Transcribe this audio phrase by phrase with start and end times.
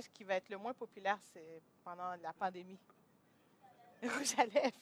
[0.00, 2.78] Qui va être le moins populaire c'est pendant la pandémie?
[4.02, 4.76] Rouge à lèvres.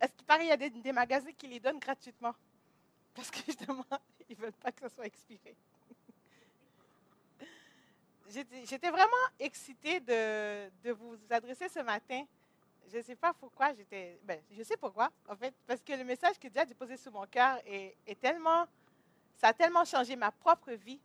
[0.00, 2.34] Est-ce qu'il paraît qu'il y a des, des magasins qui les donnent gratuitement?
[3.14, 3.84] Parce que justement,
[4.28, 5.56] ils ne veulent pas que ça soit expiré.
[8.28, 12.24] J'étais vraiment excitée de, vous adresser ce matin.
[12.92, 14.18] Je ne sais pas pourquoi j'étais.
[14.22, 17.10] Ben, je sais pourquoi, en fait, parce que le message que Dieu a déposé sur
[17.10, 18.66] mon cœur est tellement.
[19.36, 21.00] Ça a tellement changé ma propre vie.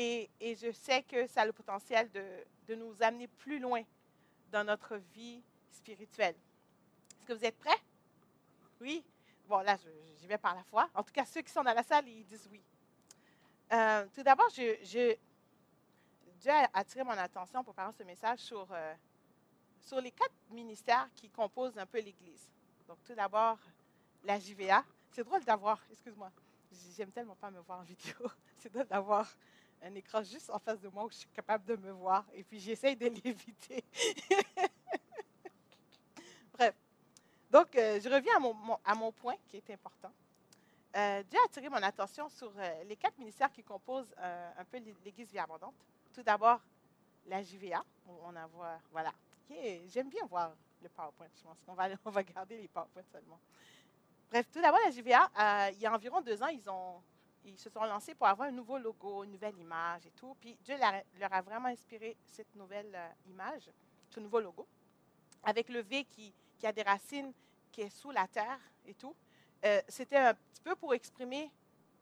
[0.00, 3.82] Et, je sais que ça a le potentiel de, nous amener plus loin
[4.52, 6.36] dans notre vie spirituelle.
[7.18, 7.80] Est-ce que vous êtes prêts?
[8.80, 9.04] Oui?
[9.48, 9.76] Bon, là,
[10.20, 10.88] j'y vais par la foi.
[10.94, 12.62] En tout cas, ceux qui sont dans la salle, ils disent oui.
[13.72, 15.16] Euh, tout d'abord, je, je-
[16.38, 18.94] Dieu a attiré mon attention pour parler ce message sur, euh,
[19.80, 22.48] sur les quatre ministères qui composent un peu l'Église.
[22.86, 23.58] Donc, tout d'abord,
[24.22, 24.84] la JVA.
[25.10, 26.30] C'est drôle d'avoir, excuse-moi,
[26.96, 28.30] j'aime tellement pas me voir en vidéo.
[28.58, 29.28] C'est drôle d'avoir
[29.82, 32.42] un écran juste en face de moi où je suis capable de me voir et
[32.42, 33.84] puis j'essaye de l'éviter.
[36.52, 36.74] Bref.
[37.50, 40.12] Donc, euh, je reviens à mon, à mon point qui est important.
[40.96, 44.64] Euh, Dieu a attiré mon attention sur euh, les quatre ministères qui composent euh, un
[44.64, 45.74] peu l'É- l'Église Vie Abondante.
[46.14, 46.60] Tout d'abord,
[47.26, 47.84] la JVA.
[48.08, 49.12] On, on en voit, voilà.
[49.50, 51.28] Yeah, J'aime bien voir le PowerPoint.
[51.36, 53.38] Je pense qu'on va, on va garder les PowerPoints seulement.
[54.30, 57.00] Bref, tout d'abord, la JVA, il y a environ deux ans, ils, ont,
[57.48, 60.36] ils se sont lancés pour avoir un nouveau logo, une nouvelle image et tout.
[60.40, 60.76] Puis Dieu
[61.18, 63.70] leur a, vraiment inspiré cette nouvelle euh, image,
[64.10, 64.66] ce nouveau logo,
[65.42, 66.32] avec le V qui,
[66.64, 67.32] a des racines,
[67.72, 69.14] qui est sous la terre et tout.
[69.64, 71.50] Euh, C'était un petit peu pour exprimer,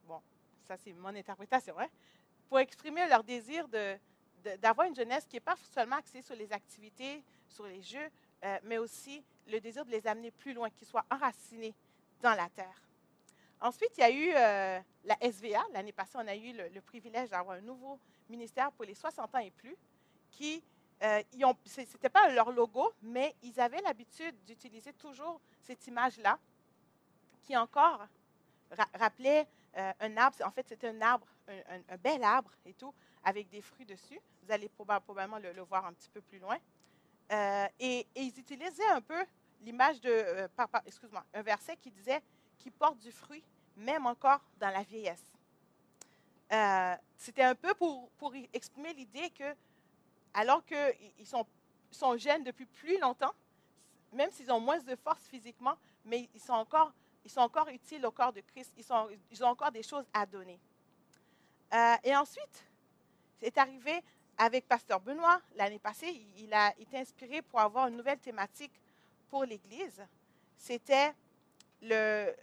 [0.06, 0.20] bon,
[0.65, 1.88] ça c'est mon interprétation, hein,
[2.49, 3.99] pour exprimer leur désir de-
[4.59, 8.09] d'avoir une jeunesse qui n'est pas seulement axée sur les activités, sur les jeux,
[8.44, 11.75] euh, mais aussi le désir de les amener plus loin, qu'ils soient enracinés
[12.22, 12.81] dans la terre.
[13.61, 15.62] Ensuite, il y a eu euh, la SVA.
[15.72, 19.39] L'année passée, on a eu le, privilège d'avoir un nouveau ministère pour les 60 ans
[19.39, 19.77] et plus
[20.31, 20.62] qui,
[21.03, 21.22] euh,
[21.65, 26.39] ce n'était pas leur logo, mais ils avaient l'habitude d'utiliser toujours cette image-là
[27.44, 28.06] qui encore
[28.72, 29.47] ra- rappelait
[29.77, 30.37] euh, un arbre.
[30.44, 32.93] En fait, c'était un arbre, un, bel arbre et tout,
[33.25, 34.21] avec des fruits dessus.
[34.43, 36.59] Vous allez proba- probablement le, voir un petit peu plus loin.
[37.33, 39.25] Euh, et, et ils utilisaient un peu
[39.62, 40.49] l'image de,
[40.84, 42.23] excuse-moi, un verset qui disait
[42.59, 43.43] qui porte du fruit,
[43.77, 45.25] même encore dans la vieillesse.
[46.53, 48.11] Euh, C'était un peu pour,
[48.53, 49.55] exprimer l'idée que,
[50.34, 51.47] alors qu'ils sont,
[51.91, 53.34] sont jeunes depuis plus longtemps,
[54.12, 56.93] même s'ils ont moins de force physiquement, mais ils sont encore,
[57.25, 60.59] ils sont encore utiles au corps de Christ, ils, ont encore des choses à donner.
[61.75, 62.65] Euh, et ensuite,
[63.41, 64.03] c'est arrivé
[64.38, 68.73] avec Pasteur Benoît l'année passée, il a été inspiré pour avoir une nouvelle thématique
[69.31, 70.06] pour l'Église.
[70.56, 71.15] C'était
[71.82, 72.34] le,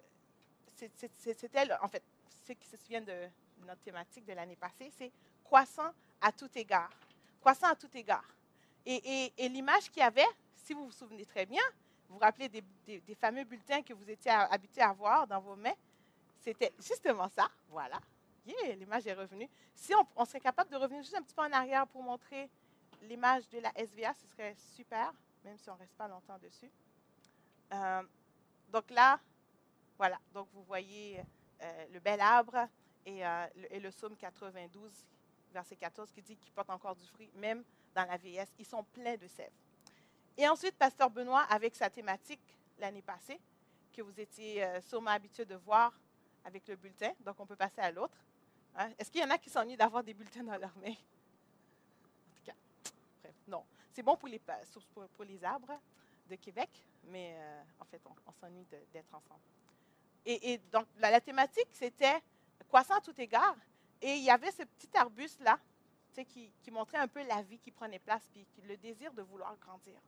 [0.75, 2.03] c'est- c'est- c'est- c'était le- en fait,
[2.45, 3.29] ceux qui se souviennent de
[3.65, 5.11] notre thématique de l'année passée, c'est
[5.43, 6.89] croissant à tout égard.
[7.39, 8.25] Croissant à tout égard.
[8.85, 11.61] Et, l'image qu'il y avait, si vous vous souvenez très bien,
[12.09, 15.75] vous vous rappelez des, fameux bulletins que vous étiez habitués à voir dans vos mains,
[16.39, 17.49] c'était justement ça.
[17.69, 17.99] Voilà.
[18.77, 19.49] L'image est revenue.
[19.73, 22.49] Si on, on serait capable de revenir juste un petit peu en arrière pour montrer
[23.03, 25.13] l'image de la SVA, ce serait super,
[25.45, 26.69] même si on ne reste pas longtemps dessus.
[27.71, 28.03] Euh,
[28.73, 29.19] donc là,
[29.99, 30.19] voilà.
[30.33, 31.23] Donc vous voyez
[31.61, 32.67] euh, le bel arbre
[33.05, 34.91] et, euh, le, et le psaume 92,
[35.53, 37.63] verset 14, qui dit qu'il porte encore du fruit, même
[37.93, 38.51] dans la vieillesse.
[38.57, 39.51] Ils sont pleins de sève.
[40.35, 42.41] Et ensuite, Pasteur Benoît, avec sa thématique
[42.79, 43.39] l'année passée,
[43.95, 45.93] que vous étiez euh, sûrement habitué de voir
[46.43, 47.11] avec le bulletin.
[47.19, 48.17] Donc, on peut passer à l'autre.
[48.75, 48.89] Hein?
[48.97, 50.89] Est-ce qu'il y en a qui s'ennuient d'avoir des bulletins dans leurs mains?
[50.89, 52.55] En tout cas,
[53.21, 53.63] bref, non.
[53.91, 55.79] C'est bon pour les arbres
[56.27, 56.69] de Québec,
[57.05, 59.41] mais euh, en fait, on, s'ennuie d'être ensemble.
[60.25, 62.21] Et, donc, la, thématique, c'était
[62.67, 63.55] croissant à tout égard.
[64.01, 65.59] Et il y avait ce petit arbuste-là,
[66.27, 69.57] qui, qui montrait un peu la vie qui prenait place, puis le désir de vouloir
[69.57, 69.99] grandir.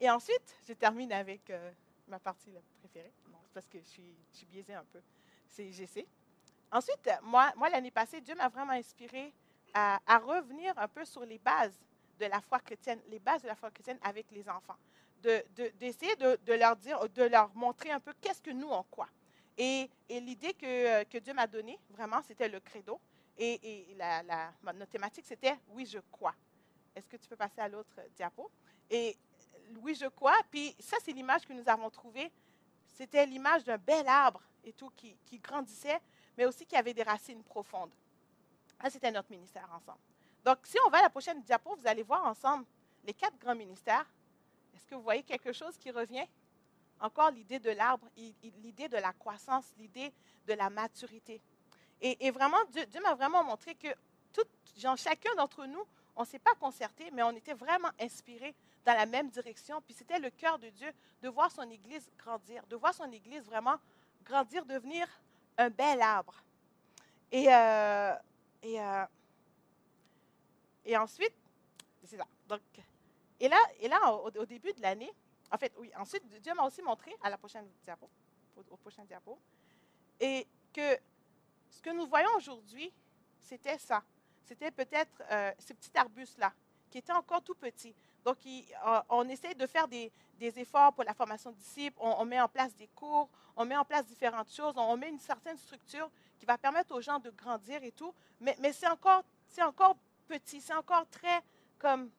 [0.00, 1.70] Et ensuite, je termine avec euh,
[2.08, 2.50] ma partie
[2.80, 3.12] préférée.
[3.54, 5.00] Parce que je suis, je suis biaisée un peu.
[5.46, 6.06] C'est GC.
[6.72, 9.32] Ensuite, moi, moi l'année passée, Dieu m'a vraiment inspiré
[9.74, 11.78] à, à revenir un peu sur les bases
[12.18, 14.76] de la foi chrétienne, les bases de la foi chrétienne avec les enfants.
[15.22, 18.68] De- de- D'essayer de, de leur dire, de leur montrer un peu qu'est-ce que nous
[18.68, 19.08] on croit.
[19.56, 23.00] Et, et l'idée que, euh, que Dieu m'a donnée, vraiment, c'était le credo.
[23.38, 26.34] Et, et la, la- notre thématique, c'était Oui, je crois.
[26.94, 28.50] Est-ce que tu peux passer à l'autre diapo?
[28.90, 29.16] Et
[29.80, 30.36] oui, je crois.
[30.50, 32.30] Puis ça, c'est l'image que nous avons trouvée.
[32.94, 35.98] C'était l'image d'un bel arbre et tout qui, qui, grandissait,
[36.36, 37.90] mais aussi qui avait des racines profondes.
[38.82, 39.98] Ça, c'était notre ministère ensemble.
[40.44, 42.64] Donc, si on va à la prochaine diapo, vous allez voir ensemble
[43.04, 44.06] les quatre grands ministères.
[44.74, 46.26] Est-ce que vous voyez quelque chose qui revient?
[47.00, 50.12] Encore l'idée de l'arbre, l'idée de la croissance, l'idée
[50.46, 51.40] de la maturité.
[52.00, 53.88] Et, vraiment, Dieu, m'a vraiment montré que
[54.32, 54.44] tout,
[54.76, 55.84] genre, chacun d'entre nous,
[56.16, 58.54] on ne s'est pas concerté, mais on était vraiment inspirés
[58.84, 59.80] dans la même direction.
[59.82, 60.92] Puis c'était le cœur de Dieu
[61.22, 63.76] de voir son Église grandir, de voir son Église vraiment
[64.24, 65.06] grandir, devenir
[65.56, 66.34] un bel arbre.
[67.30, 68.14] Et, euh,
[68.62, 69.04] et, euh,
[70.84, 71.34] et ensuite,
[72.04, 72.26] c'est ça.
[72.48, 72.60] Donc,
[73.42, 75.12] et là, et là au, début de l'année,
[75.50, 78.08] en fait, oui, ensuite, Dieu m'a aussi montré à la prochaine diapo,
[78.56, 79.36] au, prochain diapo,
[80.20, 80.96] et que
[81.68, 82.92] ce que nous voyons aujourd'hui,
[83.40, 84.04] c'était ça.
[84.44, 86.52] C'était peut-être euh, ces petits arbustes-là,
[86.88, 87.96] qui étaient encore tout petits.
[88.24, 92.40] Donc, euh, on essaie de faire des, efforts pour la formation de disciples, on, met
[92.40, 96.08] en place des cours, on met en place différentes choses, on, met une certaine structure
[96.38, 99.24] qui va permettre aux gens de grandir et tout, mais, mais c'est encore,
[99.60, 99.96] encore
[100.28, 101.42] petit, c'est encore très
[101.78, 102.10] comme,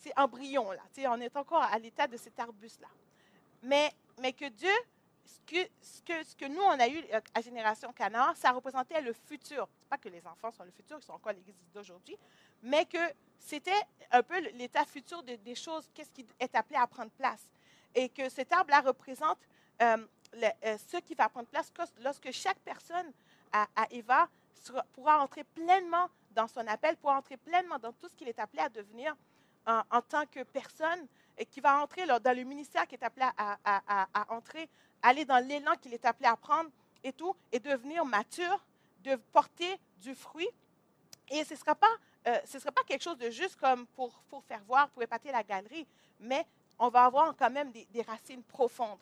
[0.00, 0.82] c'est embryon, là.
[1.08, 2.88] on est encore à l'état de cet arbuste-là.
[3.62, 3.92] Mais,
[4.32, 4.72] que Dieu,
[5.24, 9.68] ce que, nous, on a eu euh, à Génération Canard, ça représentait le futur.
[9.82, 12.16] Ce pas que les enfants sont le futur, ils sont encore l'Église d'aujourd'hui,
[12.62, 12.98] mais que
[13.38, 17.52] c'était un peu l'état futur des choses, qu'est-ce qui est appelé à prendre place.
[17.94, 19.38] Et que cet arbre-là représente
[19.82, 19.96] euh,
[20.36, 23.12] euh, ce qui va prendre place lorsque chaque personne
[23.52, 24.28] à, Eva
[24.92, 28.62] pourra entrer pleinement dans son appel, pourra entrer pleinement dans tout ce qu'il est appelé
[28.62, 29.16] à devenir
[29.66, 31.06] en, tant que personne
[31.38, 34.68] et qui va entrer dans le ministère qui est appelé à, entrer,
[35.02, 36.70] aller dans l'élan qu'il est appelé à prendre
[37.02, 38.64] et tout, et devenir mature,
[39.04, 40.48] de porter du fruit.
[41.30, 41.96] Et ce ne sera pas
[42.28, 45.42] euh, serait pas quelque chose de juste comme pour, pour faire voir, pour épater la
[45.42, 45.86] galerie,
[46.20, 46.46] mais
[46.78, 48.98] on va avoir quand même des, racines profondes.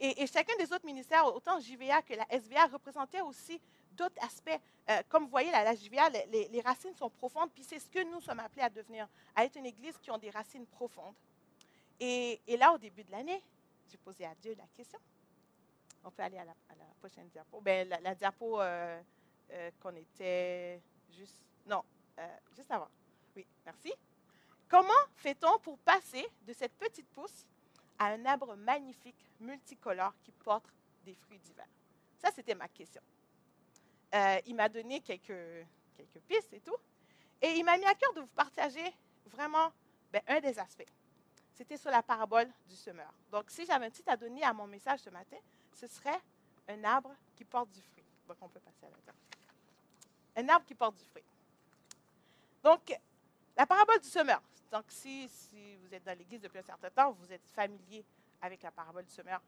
[0.00, 3.60] Et, chacun des autres ministères, autant JVA que la SVA, représentait aussi
[3.98, 4.58] d'autres aspects.
[4.88, 7.90] Euh, comme vous voyez, la, la JVA, les, les, racines sont profondes, puis c'est ce
[7.90, 11.14] que nous sommes appelés à devenir, à être une église qui a des racines profondes.
[12.00, 13.42] Et, là, au début de l'année,
[13.90, 15.00] j'ai posé à Dieu la question.
[16.04, 16.54] On peut aller à la,
[17.00, 17.60] prochaine diapo.
[17.60, 19.00] Ben, la, diapo euh,
[19.80, 20.80] qu'on était
[21.10, 21.40] juste.
[21.66, 21.82] Non,
[22.18, 22.88] euh, juste avant.
[23.36, 23.92] Oui, merci.
[24.68, 27.46] Comment fait-on pour passer de cette petite pousse
[27.98, 30.72] à un arbre magnifique, multicolore, qui porte
[31.04, 31.68] des fruits divers?
[32.18, 33.02] Ça, c'était ma question.
[34.14, 35.66] Euh, il m'a donné quelques,
[36.26, 36.76] pistes et tout.
[37.40, 38.92] Et il m'a mis à cœur de vous partager
[39.26, 39.72] vraiment
[40.12, 40.90] ben, un des aspects.
[41.52, 43.12] C'était sur la parabole du semeur.
[43.30, 45.36] Donc, si j'avais un titre à donner à mon message ce matin,
[45.74, 46.20] ce serait
[46.68, 48.04] un arbre qui porte du fruit.
[48.26, 51.24] Donc, on peut passer à la Un arbre qui porte du fruit.
[52.62, 52.96] Donc,
[53.56, 54.40] la parabole du semeur.
[54.70, 55.28] Donc, si,
[55.82, 58.04] vous êtes dans l'Église depuis un certain temps, vous êtes familier
[58.40, 59.40] avec la parabole du semeur,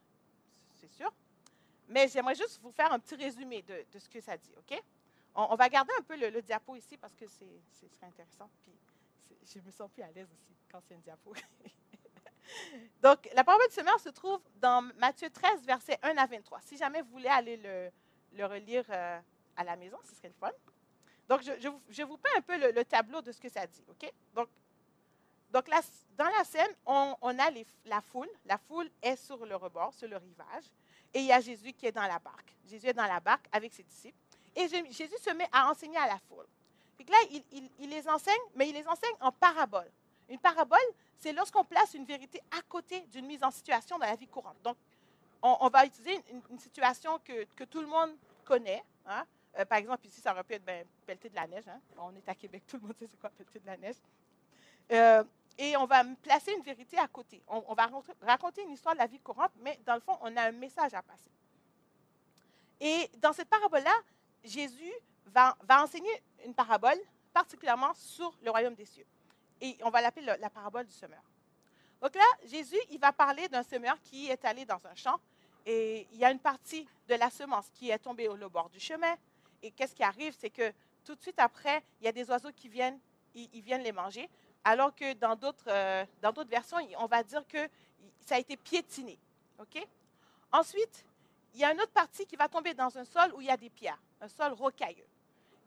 [0.74, 1.12] c'est sûr.
[1.88, 4.80] Mais j'aimerais juste vous faire un petit résumé de, ce que ça dit, OK?
[5.34, 7.44] On, va garder un peu le, diapo ici parce que ce
[7.88, 8.50] serait intéressant.
[8.62, 8.72] Puis,
[9.54, 11.32] je me sens plus à l'aise aussi quand c'est un diapo.
[13.02, 16.60] Donc, la parabole du semeur se trouve dans Matthieu 13, versets 1 à 23.
[16.62, 19.20] Si jamais vous voulez aller le, relire euh,
[19.56, 20.50] à la maison, ce serait le fun.
[21.28, 21.52] Donc, je,
[21.88, 23.84] je, vous peins un peu le, tableau de ce que ça dit.
[23.88, 24.12] OK?
[24.34, 24.48] Donc,
[25.50, 25.68] donc
[26.16, 27.50] dans la scène, on, a
[27.84, 28.28] la foule.
[28.44, 30.64] La foule est sur le rebord, sur le rivage.
[31.12, 32.54] Et il y a Jésus qui est dans la barque.
[32.68, 34.16] Jésus est dans la barque avec ses disciples.
[34.54, 36.46] Et Jésus se met à enseigner à la foule.
[36.96, 37.18] Puis là,
[37.80, 39.90] il, les enseigne, mais il les enseigne en parabole.
[40.28, 40.78] Une parabole,
[41.18, 44.56] c'est lorsqu'on place une vérité à côté d'une mise en situation dans la vie courante.
[44.62, 44.76] Donc,
[45.42, 48.10] on, va utiliser une, situation que, que, tout le monde
[48.44, 48.84] connaît.
[49.06, 49.24] Hein?
[49.58, 51.66] Euh, par exemple, ici, ça aurait pu être ben, pelleter de la neige.
[51.66, 51.80] Hein.
[51.96, 53.96] On est à Québec, tout le monde sait c'est quoi pelleter de la neige.
[54.92, 55.24] Euh,
[55.58, 57.42] et on va placer une vérité à côté.
[57.48, 57.90] On, va
[58.22, 60.94] raconter une histoire de la vie courante, mais dans le fond, on a un message
[60.94, 61.30] à passer.
[62.80, 63.94] Et dans cette parabole-là,
[64.42, 64.92] Jésus
[65.26, 66.10] va, enseigner
[66.46, 66.98] une parabole
[67.32, 69.06] particulièrement sur le royaume des cieux.
[69.60, 71.22] Et on va l'appeler la parabole du semeur.
[72.00, 75.20] Donc là, Jésus, il va parler d'un semeur qui est allé dans un champ
[75.66, 78.80] et il y a une partie de la semence qui est tombée au bord du
[78.80, 79.14] chemin,
[79.62, 80.72] et qu'est-ce qui arrive, c'est que
[81.04, 82.98] tout de suite après, il y a des oiseaux qui viennent,
[83.34, 84.28] ils, viennent les manger,
[84.64, 87.68] alors que dans d'autres, euh, dans d'autres versions, on va dire que
[88.26, 89.18] ça a été piétiné.
[89.58, 89.86] OK?
[90.52, 91.04] Ensuite,
[91.54, 93.50] il y a une autre partie qui va tomber dans un sol où il y
[93.50, 95.06] a des pierres, un sol rocailleux.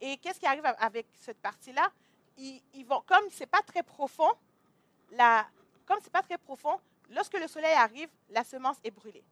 [0.02, 1.92] Et qu'est-ce qui arrive avec cette partie-là?
[2.38, 4.32] Ils, vont, comme ce n'est pas très profond,
[5.12, 5.48] la,
[5.86, 9.24] comme ce n'est pas très profond, lorsque le soleil arrive, la semence est brûlée.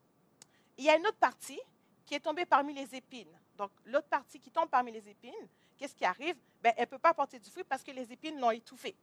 [0.77, 1.59] Il y a une autre partie
[2.05, 3.37] qui est tombée parmi les épines.
[3.57, 6.35] Donc, l'autre partie qui tombe parmi les épines, qu'est-ce qui arrive?
[6.61, 8.95] Ben, elle ne peut pas porter du fruit parce que les épines l'ont étouffée.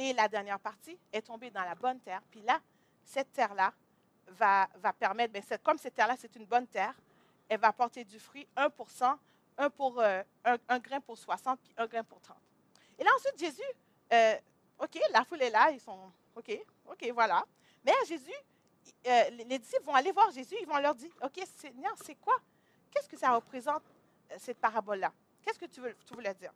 [0.00, 2.22] Et la dernière partie est tombée dans la bonne terre.
[2.30, 2.60] Puis là,
[3.04, 3.72] cette terre-là
[4.28, 6.94] va, va permettre, ben, comme cette terre-là, c'est une bonne terre,
[7.48, 8.68] elle va porter du fruit 1
[9.58, 12.36] un, pour, euh, un, grain pour 60, puis un grain pour 30.
[12.96, 13.68] Et là, ensuite, Jésus,
[14.12, 14.36] euh,
[14.78, 16.56] OK, la foule est là, ils sont, OK,
[16.88, 17.44] OK, voilà.
[17.84, 18.30] Mais Jésus,
[19.04, 22.36] euh, les disciples vont aller voir Jésus, ils vont leur dire, OK, Seigneur, c'est quoi?
[22.92, 23.82] Qu'est-ce que ça représente,
[24.38, 25.12] cette parabole-là?
[25.42, 26.52] Qu'est-ce que tu, veux, tu voulais dire?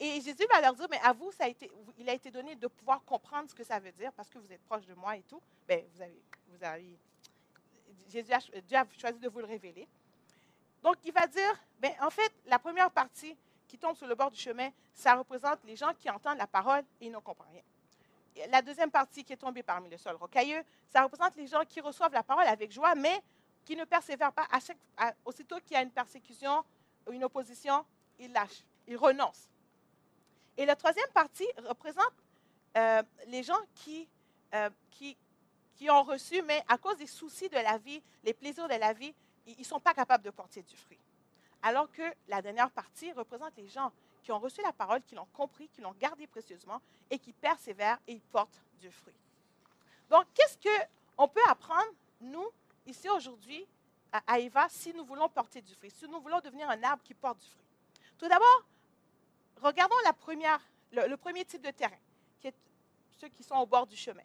[0.00, 2.56] Et Jésus va leur dire, mais à vous, ça a été, il a été donné
[2.56, 5.16] de pouvoir comprendre ce que ça veut dire parce que vous êtes proche de moi
[5.16, 5.40] et tout.
[5.68, 6.98] Bien, vous avez, vous avez,
[8.08, 8.32] Jésus
[8.66, 9.86] Dieu a choisi de vous le révéler.
[10.82, 13.36] Donc, il va dire, ben, en fait, la première partie
[13.68, 16.82] qui tombe sur le bord du chemin, ça représente les gens qui entendent la parole
[17.00, 18.46] et ils ne comprennent rien.
[18.50, 21.80] La deuxième partie qui est tombée parmi le sol rocailleux, ça représente les gens qui
[21.80, 23.22] reçoivent la parole avec joie, mais
[23.64, 24.46] qui ne persévèrent pas.
[25.24, 26.64] Aussitôt qu'il y a une persécution
[27.12, 27.84] une opposition,
[28.18, 29.48] ils lâchent, ils renoncent.
[30.56, 32.12] Et la troisième partie représente
[32.76, 34.08] euh, les gens qui,
[34.54, 35.16] euh, qui,
[35.76, 38.92] qui ont reçu, mais à cause des soucis de la vie, les plaisirs de la
[38.92, 39.14] vie,
[39.46, 40.98] ils ne sont pas capables de porter du fruit.
[41.62, 43.92] Alors que la dernière partie représente les gens
[44.22, 46.80] qui ont reçu la parole, qui l'ont compris, qui l'ont gardée précieusement
[47.10, 49.14] et qui persévèrent et ils portent du fruit.
[50.10, 52.48] Donc, qu'est-ce qu'on peut apprendre, nous,
[52.86, 53.66] ici aujourd'hui,
[54.26, 57.14] à Eva, si nous voulons porter du fruit, si nous voulons devenir un arbre qui
[57.14, 57.66] porte du fruit?
[58.18, 58.64] Tout d'abord,
[59.64, 60.60] regardons la première,
[60.92, 61.98] le, premier type de terrain,
[62.40, 62.54] qui est
[63.12, 64.22] ceux qui sont au bord du chemin.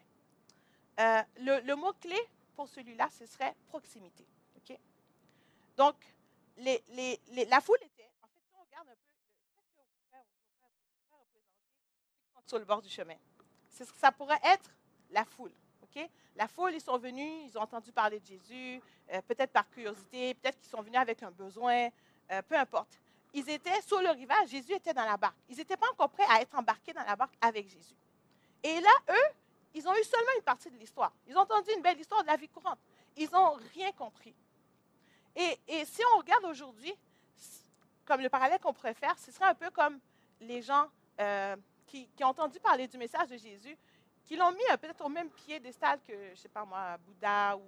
[0.99, 2.17] Euh, le, mot-clé
[2.55, 4.25] pour celui-là, ce serait proximité.
[5.77, 5.95] Donc,
[6.57, 10.17] la foule était, en fait, si on regarde un peu,
[12.45, 13.15] sur le bord du chemin?
[13.69, 14.69] Ça pourrait être
[15.11, 15.53] la foule.
[16.35, 18.81] La foule, ils sont venus, ils ont entendu parler de Jésus,
[19.11, 21.89] euh, peut-être par curiosité, peut-être qu'ils sont venus avec un besoin,
[22.31, 22.99] euh, peu importe
[23.33, 25.37] ils étaient sur le rivage, Jésus était dans la barque.
[25.49, 27.95] Ils n'étaient pas encore prêts à être embarqués dans la barque avec Jésus.
[28.63, 29.33] Et là, eux,
[29.73, 31.11] ils ont eu seulement une partie de l'histoire.
[31.27, 32.79] Ils ont entendu une belle histoire de la vie courante.
[33.15, 34.33] Ils n'ont rien compris.
[35.35, 36.93] Et, si on regarde aujourd'hui,
[38.05, 39.99] comme le parallèle qu'on pourrait faire, ce serait un peu comme
[40.41, 40.87] les gens
[41.19, 41.55] euh,
[41.85, 43.77] qui, ont entendu parler du message de Jésus,
[44.25, 47.55] qui l'ont mis peut-être au même pied des que, je ne sais pas moi, Bouddha
[47.55, 47.63] ou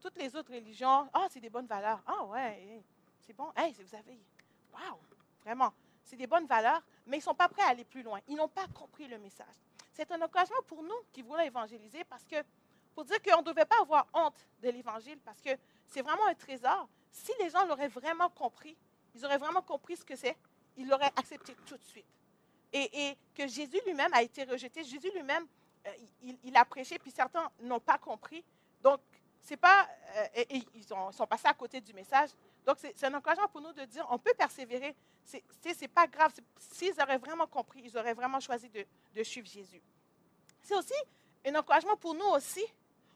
[0.00, 1.08] toutes les autres religions.
[1.12, 2.00] Ah, c'est des bonnes valeurs.
[2.06, 2.82] Ah ouais,
[3.20, 3.50] c'est bon.
[3.56, 4.20] Hey, vous avez
[4.72, 4.98] Waouh,
[5.44, 5.72] vraiment,
[6.04, 8.20] c'est des bonnes valeurs, mais ils ne sont pas prêts à aller plus loin.
[8.28, 9.54] Ils n'ont pas compris le message.
[9.92, 12.36] C'est un encouragement pour nous qui voulons évangéliser parce que,
[12.94, 15.50] pour dire qu'on ne devait pas avoir honte de l'évangile parce que
[15.86, 16.88] c'est vraiment un trésor.
[17.10, 18.76] Si les gens l'auraient vraiment compris,
[19.14, 20.36] ils auraient vraiment compris ce que c'est,
[20.76, 22.06] ils l'auraient accepté tout de suite.
[22.72, 24.82] Et, que Jésus lui-même a été rejeté.
[24.82, 25.46] Jésus lui-même,
[25.86, 25.90] euh,
[26.42, 28.42] il, a prêché, puis certains n'ont pas compris.
[28.82, 29.00] Donc,
[29.42, 29.86] c'est pas,
[30.16, 32.30] euh, ils sont passés à côté du message.
[32.66, 34.94] Donc, c'est un encouragement pour nous de dire, on peut persévérer.
[35.24, 35.38] Ce
[35.80, 36.32] n'est pas grave.
[36.58, 39.82] S'ils auraient vraiment compris, ils auraient vraiment choisi de, suivre Jésus.
[40.62, 40.94] C'est aussi
[41.44, 42.64] un encouragement pour nous aussi,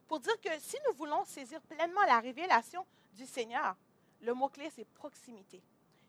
[0.08, 2.84] pour dire que si nous voulons saisir pleinement la révélation
[3.14, 3.76] du Seigneur,
[4.20, 5.62] le mot-clé, c'est proximité.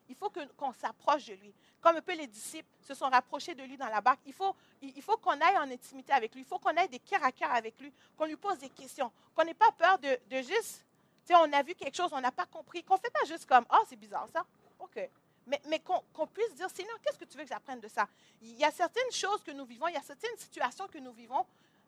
[0.09, 1.53] Il faut qu'on s'approche de lui.
[1.81, 4.55] Comme un peu les disciples se sont rapprochés de lui dans la barque, il faut,
[4.81, 6.41] il faut qu'on aille en intimité avec lui.
[6.41, 9.11] Il faut qu'on aille des cœur à cœur avec lui, qu'on lui pose des questions,
[9.35, 10.86] qu'on n'ait pas peur de, de juste
[11.35, 13.65] on a vu quelque chose, on n'a pas compris, qu'on ne fait pas juste comme,
[13.71, 14.45] oh, c'est bizarre ça.
[14.79, 15.09] OK.
[15.47, 18.07] Mais, qu'on puisse dire, Seigneur, qu'est-ce que tu veux que j'apprenne de ça?
[18.41, 21.13] Il y a certaines choses que nous vivons, il y a certaines situations que nous
[21.13, 21.45] vivons,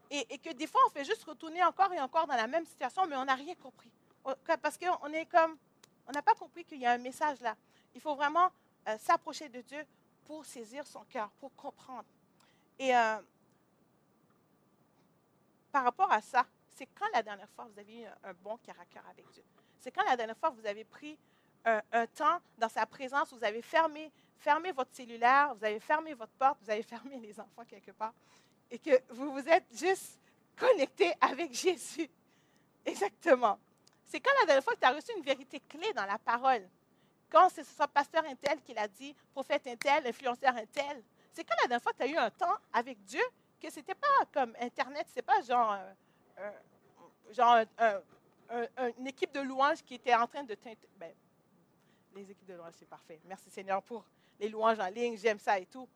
[0.09, 3.05] et, que des fois, on fait juste retourner encore et encore dans la même situation,
[3.05, 3.91] mais on n'a rien compris.
[4.61, 5.57] Parce qu'on est comme,
[6.07, 7.55] on n'a pas compris qu'il y a un message là.
[7.93, 8.49] Il faut vraiment
[8.87, 9.85] euh, s'approcher de Dieu
[10.25, 12.05] pour saisir son cœur, pour comprendre.
[12.79, 13.17] Et euh,
[15.71, 16.45] par rapport à ça,
[16.75, 19.43] c'est quand la dernière fois vous avez eu un, bon caractère avec Dieu?
[19.79, 21.17] C'est quand la dernière fois vous avez pris
[21.65, 26.31] un, temps dans sa présence, vous avez fermé, fermé votre cellulaire, vous avez fermé votre
[26.33, 28.13] porte, vous avez fermé les enfants quelque part,
[28.71, 30.19] et que vous vous êtes juste
[30.55, 32.09] connecté avec Jésus.
[32.85, 33.59] Exactement.
[34.05, 36.67] C'est quand la dernière fois que tu as reçu une vérité clé dans la parole.
[37.29, 41.03] Quand c'est ce pasteur Intel qui l'a dit, prophète Intel, influenceur Intel.
[41.31, 43.21] C'est quand la dernière fois que tu as eu un temps avec Dieu
[43.61, 45.77] que ce n'était pas comme Internet, ce n'est pas genre
[47.31, 47.59] genre
[48.97, 50.57] une équipe de louanges qui était en train de
[50.97, 51.13] ben,
[52.15, 53.19] les équipes de louanges, c'est parfait.
[53.25, 54.03] Merci Seigneur pour
[54.39, 55.87] les louanges en ligne, j'aime ça et tout.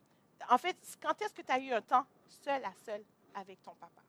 [0.50, 3.74] En fait, quand est-ce que tu as eu un temps seul à seul avec ton
[3.76, 4.02] papa?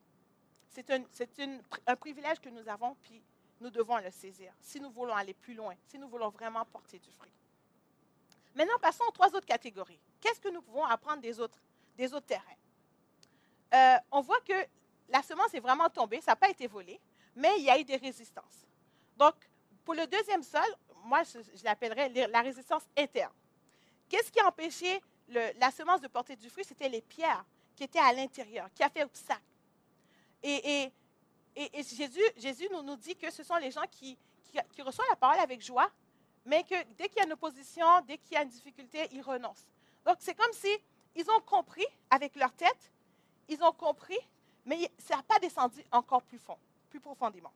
[0.68, 1.04] C'est un,
[1.86, 3.22] un privilège que nous avons, puis
[3.60, 6.98] nous devons le saisir si nous voulons aller plus loin, si nous voulons vraiment porter
[6.98, 7.32] du fruit.
[8.54, 9.98] Maintenant, passons aux trois autres catégories.
[10.20, 11.58] Qu'est-ce que nous pouvons apprendre des autres,
[11.96, 12.42] des autres terrains?
[13.72, 14.52] Euh, on voit que
[15.08, 17.00] la semence est vraiment tombée, ça n'a pas été volé,
[17.36, 18.66] mais il y a eu des résistances.
[19.16, 19.34] Donc,
[19.84, 20.62] pour le deuxième sol,
[21.04, 23.32] moi, je, l'appellerais la résistance interne.
[24.08, 26.64] Qu'est-ce qui a empêché la semence de porter du fruit?
[26.64, 27.44] C'était les pierres
[27.76, 29.42] qui était à l'intérieur, qui a fait obstacle.
[30.42, 30.92] Et,
[32.36, 34.18] Jésus, nous dit que ce sont les gens qui,
[34.72, 35.90] qui, reçoivent la parole avec joie,
[36.44, 39.22] mais que dès qu'il y a une opposition, dès qu'il y a une difficulté, ils
[39.22, 39.66] renoncent.
[40.04, 40.68] Donc, c'est comme si
[41.14, 42.92] ils ont compris avec leur tête,
[43.48, 44.18] ils ont compris,
[44.64, 46.58] mais ça n'a pas descendu encore plus fond,
[46.90, 47.52] plus profondément.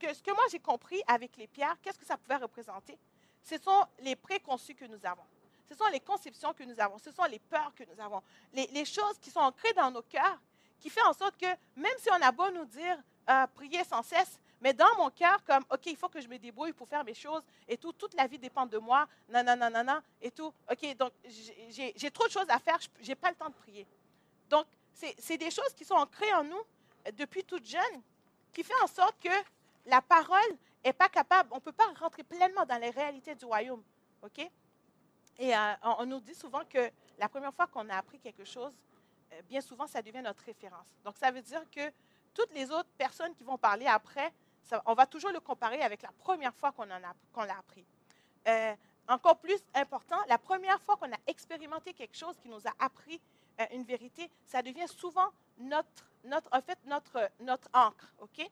[0.00, 2.98] Ce que, moi j'ai compris avec les pierres, qu'est-ce que ça pouvait représenter?
[3.42, 5.24] Ce sont les préconçus que nous avons.
[5.68, 6.98] Ce sont les conceptions que nous avons.
[6.98, 8.22] Ce sont les peurs que nous avons.
[8.52, 10.38] Les, choses qui sont ancrées dans nos cœurs,
[10.80, 11.46] qui font en sorte que
[11.76, 12.98] même si on a beau nous dire
[13.28, 16.38] euh, prier sans cesse, mais dans mon cœur, comme, OK, il faut que je me
[16.38, 20.02] débrouille pour faire mes choses et tout, toute la vie dépend de moi, nanana, nanana,
[20.20, 20.52] et tout.
[20.70, 21.12] OK, donc
[21.68, 23.86] j'ai trop de choses à faire, je n'ai pas le temps de prier.
[24.48, 24.66] Donc,
[25.18, 26.62] c'est des choses qui sont ancrées en nous
[27.06, 28.02] euh, depuis toute jeune,
[28.52, 29.28] qui fait en sorte que
[29.86, 33.44] la parole n'est pas capable, on ne peut pas rentrer pleinement dans les réalités du
[33.44, 33.82] royaume.
[34.22, 34.38] OK?
[35.38, 38.72] Et euh, on, nous dit souvent que la première fois qu'on a appris quelque chose,
[39.32, 40.88] euh, bien souvent, ça devient notre référence.
[41.04, 41.92] Donc, ça veut dire que
[42.34, 44.32] toutes les autres personnes qui vont parler après,
[44.84, 47.86] on va toujours le comparer avec la première fois qu'on l'a appris.
[49.08, 53.18] Encore plus important, la première fois qu'on a expérimenté quelque chose qui nous a appris
[53.72, 58.14] une vérité, ça devient souvent notre, notre, en fait, notre, notre encre.
[58.20, 58.48] OK?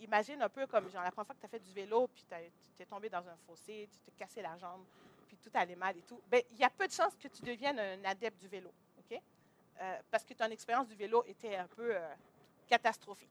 [0.00, 2.24] imagine un peu comme genre, la première fois que tu as fait du vélo, puis
[2.28, 4.84] tu es tombé dans un fossé, tu t'es cassé la jambe,
[5.26, 6.20] puis tout allait mal et tout.
[6.30, 9.20] Bien, il y a peu de chances que tu deviennes un adepte du vélo, OK?
[9.80, 12.14] Euh, parce que ton expérience du vélo était un peu euh,
[12.66, 13.30] catastrophique.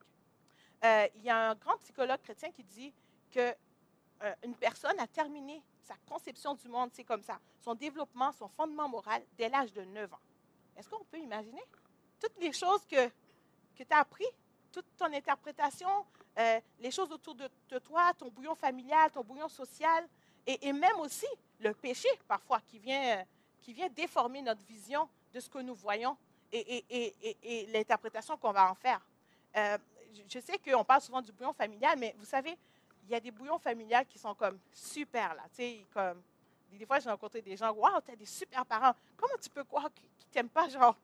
[0.83, 2.93] Euh, il y a un grand psychologue chrétien qui dit
[3.31, 3.55] que
[4.43, 8.89] une personne a terminé sa conception du monde, c'est comme ça, son développement, son fondement
[8.89, 10.19] moral, dès l'âge de 9 ans.
[10.75, 11.61] Est-ce qu'on peut imaginer
[12.19, 13.07] toutes les choses que,
[13.75, 14.25] que tu as appris
[14.75, 15.87] toute ton interprétation,
[16.37, 20.05] euh, les choses autour de, toi, ton bouillon familial, ton bouillon social,
[20.45, 21.27] et, même aussi
[21.59, 23.23] le péché parfois qui vient,
[23.61, 26.17] qui vient déformer notre vision de ce que nous voyons
[26.51, 28.99] et, l'interprétation qu'on va en faire.
[29.55, 29.77] Euh,
[30.27, 32.57] je sais qu'on parle souvent du bouillon familial, mais vous savez,
[33.05, 35.43] il y a des bouillons familiales qui sont comme super là.
[35.93, 36.21] Comme,
[36.71, 38.93] des fois, j'ai rencontré des gens, waouh, tu as des super parents.
[39.15, 40.67] Comment tu peux croire qu'ils ne t'aiment pas?
[40.67, 40.97] Genre,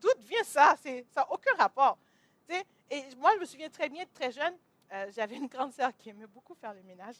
[0.00, 0.76] d'où vient ça?
[0.82, 1.98] Ça n'a aucun rapport.
[2.90, 4.54] Et moi, je me souviens très bien, très jeune,
[4.92, 7.16] euh, j'avais une grande sœur qui aimait beaucoup faire le ménage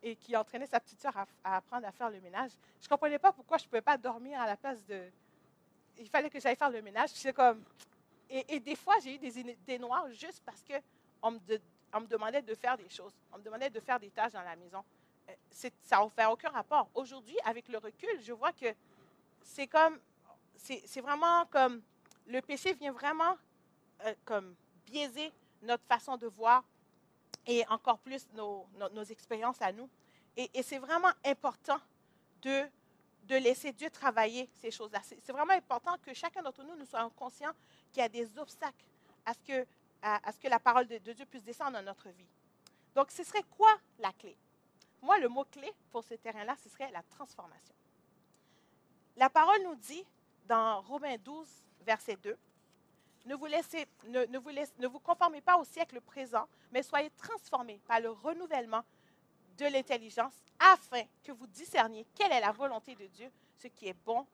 [0.00, 2.52] et qui entraînait sa petite sœur à, apprendre à faire le ménage.
[2.80, 5.10] Je ne comprenais pas pourquoi je ne pouvais pas dormir à la place de...
[5.98, 7.10] Il fallait que j'aille faire le ménage.
[7.12, 7.64] C'est comme...
[8.28, 11.38] Et, des fois, j'ai eu des idées noires juste parce qu'on me,
[11.92, 13.12] on me demandait de faire des choses.
[13.32, 14.84] On me demandait de faire des tâches dans la maison.
[15.28, 15.32] Euh,
[15.82, 16.88] ça n'a fait aucun rapport.
[16.94, 18.66] Aujourd'hui, avec le recul, je vois que
[19.42, 19.98] c'est comme...
[20.56, 21.82] C'est vraiment comme...
[22.26, 23.36] Le péché vient vraiment
[24.04, 24.54] euh, comme
[24.86, 26.64] biaiser notre façon de voir
[27.46, 28.66] et encore plus nos,
[29.08, 29.88] expériences à nous.
[30.36, 31.78] Et, c'est vraiment important
[32.42, 32.64] de,
[33.24, 35.00] de laisser Dieu travailler ces choses-là.
[35.02, 37.52] C'est vraiment important que chacun d'entre nous, nous soyons conscients
[37.92, 38.84] qu'il y a des obstacles
[39.24, 39.66] à ce que,
[40.02, 42.28] à, ce que la parole de, Dieu puisse descendre dans notre vie.
[42.94, 44.36] Donc, ce serait quoi la clé?
[45.02, 47.74] Moi, le mot-clé pour ce terrain-là, ce serait la transformation.
[49.16, 50.04] La parole nous dit
[50.46, 51.48] dans Romains 12,
[51.84, 52.36] verset 2,
[53.26, 57.80] ne vous, laissez, ne, vous ne vous conformez pas au siècle présent, mais soyez transformés
[57.86, 58.84] par le renouvellement
[59.58, 63.96] de l'intelligence afin que vous discerniez quelle est la volonté de Dieu, ce qui est
[64.04, 64.26] bon,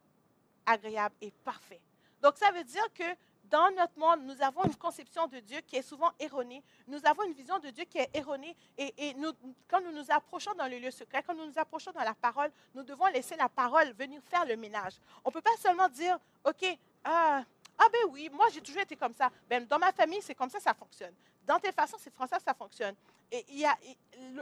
[0.66, 1.80] agréable et parfait.
[2.20, 3.04] Donc, ça veut dire que
[3.52, 6.62] dans notre monde, nous avons une conception de Dieu qui est souvent erronée.
[6.88, 8.56] Nous avons une vision de Dieu qui est erronée.
[8.78, 9.14] Et,
[9.68, 12.50] quand nous nous approchons dans le lieu secret, quand nous nous approchons dans la parole,
[12.74, 14.94] nous devons laisser la parole venir faire le ménage.
[15.22, 16.64] On ne peut pas seulement dire, OK,
[17.04, 17.44] ah,
[17.78, 19.30] ah ben oui, moi j'ai toujours été comme ça.
[19.50, 21.12] Ben, dans ma famille, c'est comme ça, ça fonctionne.
[21.46, 22.94] Dans tes façons, c'est comme ça, ça fonctionne.
[23.32, 23.64] Et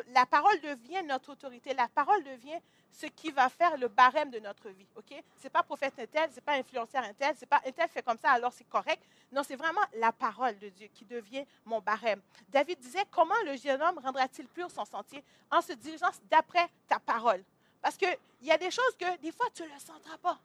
[0.08, 1.72] la parole devient notre autorité.
[1.74, 2.58] La parole devient
[2.90, 4.86] ce qui va faire le barème de notre vie.
[4.96, 5.14] Ok?
[5.38, 8.02] C'est pas prophète un tel, c'est pas influenceur un tel, c'est pas un tel fait
[8.02, 9.00] comme ça, alors c'est correct.
[9.30, 12.20] Non, c'est vraiment la parole de Dieu qui devient mon barème.
[12.48, 15.22] David disait comment le jeune homme rendra-t-il pur son sentier?
[15.52, 17.44] En se dirigeant d'après ta parole.
[17.80, 20.40] Parce qu'il y a des choses que des fois tu ne le sentiras pas.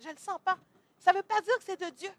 [0.00, 0.56] Je ne le sens pas.
[0.98, 2.10] Ça ne veut pas dire que c'est de Dieu.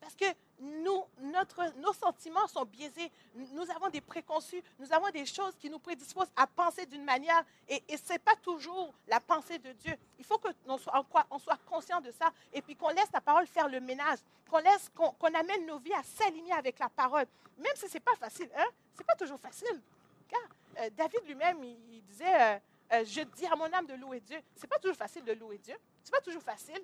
[0.00, 0.24] Parce que
[0.60, 3.10] nous, notre, nos sentiments sont biaisés.
[3.34, 4.62] Nous avons des préconçus.
[4.78, 7.44] Nous avons des choses qui nous prédisposent à penser d'une manière.
[7.68, 9.94] Et, ce n'est pas toujours la pensée de Dieu.
[10.18, 12.32] Il faut qu'on soit, on soit conscient de ça.
[12.52, 14.18] Et puis qu'on laisse la parole faire le ménage.
[14.50, 14.90] Qu'on laisse,
[15.34, 17.26] amène nos vies à s'aligner avec la parole.
[17.58, 18.48] Même si ce n'est pas facile.
[18.56, 18.66] Hein?
[18.94, 19.80] Ce n'est pas toujours facile.
[20.28, 20.40] Car
[20.78, 22.58] euh, David lui-même, il, disait, euh,
[22.92, 24.38] euh, je dis à mon âme de louer Dieu.
[24.56, 25.76] Ce n'est pas toujours facile de louer Dieu.
[26.02, 26.80] Ce n'est pas toujours facile.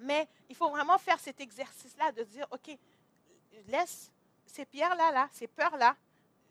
[0.00, 2.76] Mais il faut vraiment faire cet exercice-là de dire, OK,
[3.68, 4.10] laisse
[4.46, 5.96] ces pierres-là, là, ces peurs-là,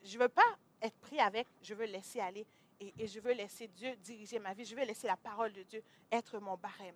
[0.03, 2.45] je ne veux pas être pris avec, je veux laisser aller
[2.79, 5.83] et, je veux laisser Dieu diriger ma vie, je veux laisser la parole de Dieu
[6.11, 6.95] être mon barème.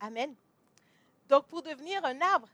[0.00, 0.34] Amen.
[1.28, 2.48] Donc, pour devenir un arbre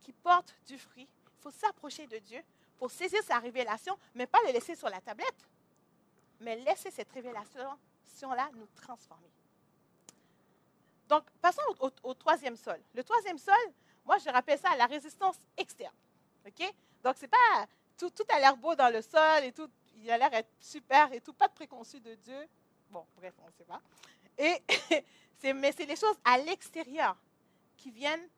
[0.00, 2.42] qui porte du fruit, il faut s'approcher de Dieu
[2.78, 5.48] pour saisir sa révélation, mais pas le laisser sur la tablette,
[6.40, 9.30] mais laisser cette révélation-là nous transformer.
[11.08, 11.62] Donc, passons
[12.02, 12.80] au, troisième sol.
[12.94, 13.54] Le troisième sol,
[14.04, 15.94] moi, je rappelle ça la résistance externe.
[16.46, 16.74] OK?
[17.02, 20.18] Donc, c'est pas tout, tout a l'air beau dans le sol et tout, il a
[20.18, 22.48] l'air d'être super et tout, pas de préconçu de Dieu.
[22.90, 23.80] Bon, bref, on ne sait pas.
[24.38, 24.62] Et
[25.52, 27.16] mais c'est les choses à l'extérieur
[27.76, 28.28] qui viennent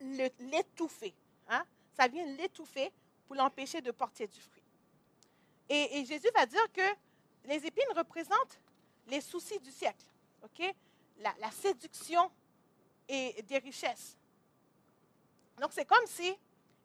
[0.00, 1.14] l'étouffer.
[1.48, 1.64] Hein?
[1.94, 2.92] Ça vient l'étouffer
[3.26, 4.62] pour l'empêcher de porter du fruit.
[5.68, 6.82] Et, Jésus va dire que
[7.44, 8.60] les épines représentent
[9.06, 10.04] les soucis du siècle,
[10.42, 10.74] ok?
[11.20, 12.30] La, séduction
[13.08, 14.16] et des richesses.
[15.60, 16.34] Donc c'est comme si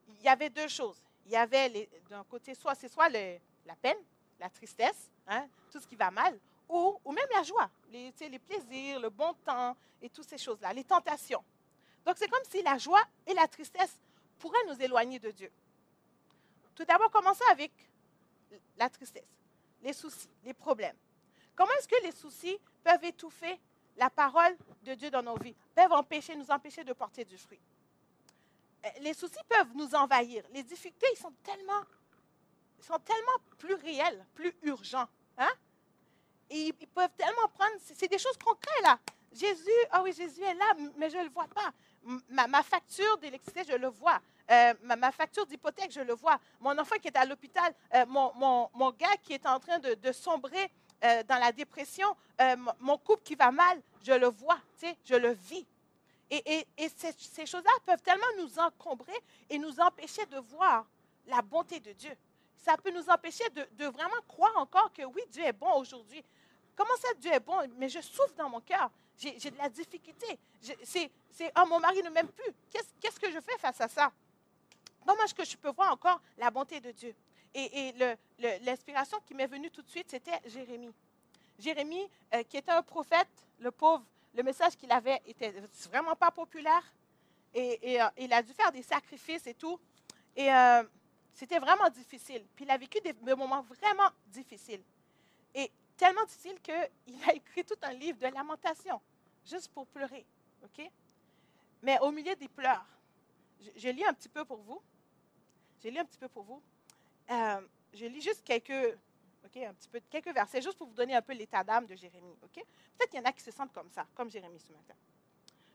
[0.08, 1.02] il y avait deux choses.
[1.26, 3.98] Il y avait d'un côté soit c'est soit la peine,
[4.40, 8.40] la tristesse, hein, tout ce qui va mal, ou, ou même la joie, les, les
[8.40, 11.44] plaisirs, le bon temps et toutes ces choses-là, les tentations.
[12.06, 13.98] Donc c'est comme si la joie et la tristesse
[14.38, 15.52] pourraient nous éloigner de Dieu.
[16.76, 17.72] Tout d'abord, commençons avec
[18.78, 19.24] la tristesse,
[19.82, 20.98] les soucis, les problèmes.
[21.56, 23.60] Comment est-ce que les soucis peuvent étouffer
[23.98, 27.60] la parole de Dieu dans nos vies, peuvent empêcher, nous empêcher de porter du fruit?
[28.86, 30.44] Euh, les soucis peuvent nous envahir.
[30.54, 31.82] Les difficultés, ils sont tellement,
[32.80, 35.08] sont tellement plus réels, plus urgents.
[35.38, 35.52] Hein?
[36.50, 39.00] Ils peuvent tellement prendre, c'est des choses concrètes là.
[39.34, 41.74] Jésus, ah oui, Jésus est là, mais je ne le vois pas.
[42.30, 44.22] Ma, facture d'électricité, je le vois.
[44.52, 46.40] Euh, ma, facture d'hypothèque, je le vois.
[46.62, 48.32] Mon enfant qui est à l'hôpital, euh, mon,
[48.74, 50.72] mon, gars qui est en train de sombrer
[51.06, 52.08] euh, dans la dépression,
[52.80, 54.60] mon couple qui va mal, je le vois,
[55.04, 55.66] je le vis.
[56.30, 59.18] Et, et, et ces, choses-là peuvent tellement nous encombrer
[59.50, 60.86] et nous empêcher de voir
[61.28, 62.12] la bonté de Dieu.
[62.58, 66.24] Ça peut nous empêcher de, vraiment croire encore que oui, Dieu est bon aujourd'hui.
[66.76, 67.58] Comment ça, Dieu est bon?
[67.78, 68.90] Mais je souffre dans mon cœur.
[69.18, 70.38] J'ai de la difficulté.
[70.84, 71.12] C'est,
[71.58, 72.52] oh, mon mari ne m'aime plus.
[73.00, 74.12] Qu'est-ce que je fais face à ça?
[75.06, 77.16] Comment est-ce que je peux voir encore la bonté de Dieu?
[77.58, 77.94] Et,
[78.62, 80.94] l'inspiration qui m'est venue tout de suite, c'était Jérémie.
[81.58, 85.54] Jérémie, euh, qui était un prophète, le pauvre, le message qu'il avait était
[85.90, 86.84] vraiment pas populaire.
[87.54, 89.80] Et, euh, il a dû faire des sacrifices et tout.
[90.36, 90.84] Et euh,
[91.34, 92.46] c'était vraiment difficile.
[92.54, 94.84] Puis il a vécu des, moments vraiment difficiles.
[95.54, 99.00] Et tellement difficile qu'il a écrit tout un livre de lamentation,
[99.46, 100.26] juste pour pleurer.
[100.66, 100.92] OK?
[101.82, 102.86] Mais au milieu des pleurs,
[103.78, 104.82] je, lis un petit peu pour vous.
[105.82, 106.62] Je lis un petit peu pour vous.
[107.30, 107.62] Euh,
[107.94, 108.98] je lis juste quelques,
[109.46, 111.96] ok, un petit peu, quelques versets, juste pour vous donner un peu l'état d'âme de
[111.96, 112.38] Jérémie.
[112.44, 112.54] OK?
[112.54, 114.96] Peut-être qu'il y en a qui se sentent comme ça, comme Jérémie ce matin.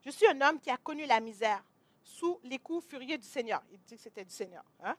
[0.05, 1.63] Je suis un homme qui a connu la misère
[2.03, 3.63] sous les coups furieux du Seigneur.
[3.73, 4.65] Il dit que c'était du Seigneur.
[4.83, 4.97] Hein?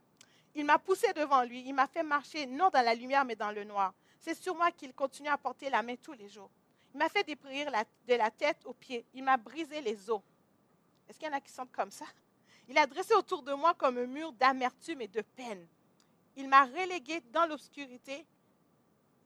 [0.54, 1.64] Il m'a poussé devant lui.
[1.66, 3.94] Il m'a fait marcher non dans la lumière, mais dans le noir.
[4.20, 6.50] C'est sur moi qu'il continue à porter la main tous les jours.
[6.94, 7.72] Il m'a fait déprir
[8.08, 9.06] de la tête aux pieds.
[9.14, 10.22] Il m'a brisé les os.
[11.08, 12.06] Est-ce qu'il y en a qui sentent comme ça?
[12.68, 15.66] Il a dressé autour de moi comme un mur d'amertume et de peine.
[16.36, 18.26] Il m'a relégué dans l'obscurité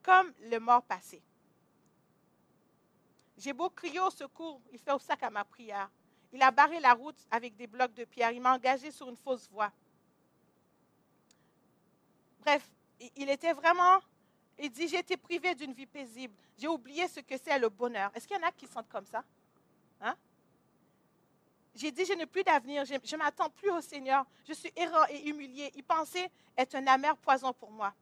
[0.04, 1.22] comme le mort passé.
[3.38, 5.90] J'ai beau crier au secours, il fait sac à ma prière.
[6.32, 8.32] Il a barré la route avec des blocs de pierre.
[8.32, 9.72] Il m'a engagé sur une fausse voie.
[12.42, 12.70] Bref,
[13.16, 14.02] il était vraiment
[14.58, 16.34] il dit, j'ai été privé d'une vie paisible.
[16.58, 18.10] J'ai oublié ce que c'est le bonheur.
[18.16, 19.24] Est-ce qu'il y en a qui sentent comme ça?
[20.02, 20.16] Hein?
[21.76, 22.86] J'ai dit, je n'ai plus d'avenir.
[22.86, 24.26] Je ne m'attends plus au Seigneur.
[24.48, 25.72] Je suis errant et humilié.
[25.76, 27.94] Il pensait être un amer poison pour moi.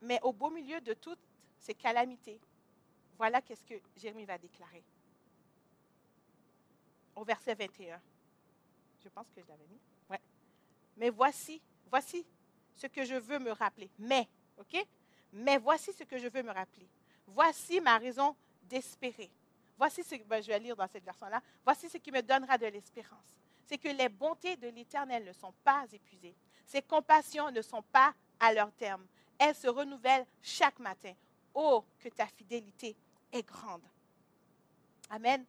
[0.00, 1.18] Mais au beau milieu de toutes
[1.58, 2.40] ces calamités,
[3.16, 4.84] voilà qu'est-ce que Jérémie va déclarer.
[7.16, 8.00] Au verset 21.
[9.02, 9.80] Je pense que je l'avais mis.
[10.08, 10.20] Ouais.
[10.96, 12.24] Mais voici, voici
[12.76, 13.90] ce que je veux me rappeler.
[13.98, 14.86] Mais, OK?
[15.32, 16.88] Mais voici ce que je veux me rappeler.
[17.26, 19.30] Voici ma raison d'espérer.
[19.78, 21.40] Voici ce que ben, je vais lire dans cette version-là.
[21.64, 23.38] Voici ce qui me donnera de l'espérance.
[23.64, 26.34] C'est que les bontés de l'Éternel ne sont pas épuisées.
[26.66, 29.06] Ses compassions ne sont pas à leur terme.
[29.38, 31.12] Elles se renouvellent chaque matin.
[31.54, 32.96] Oh, que ta fidélité
[33.32, 33.82] est grande.
[35.10, 35.44] Amen.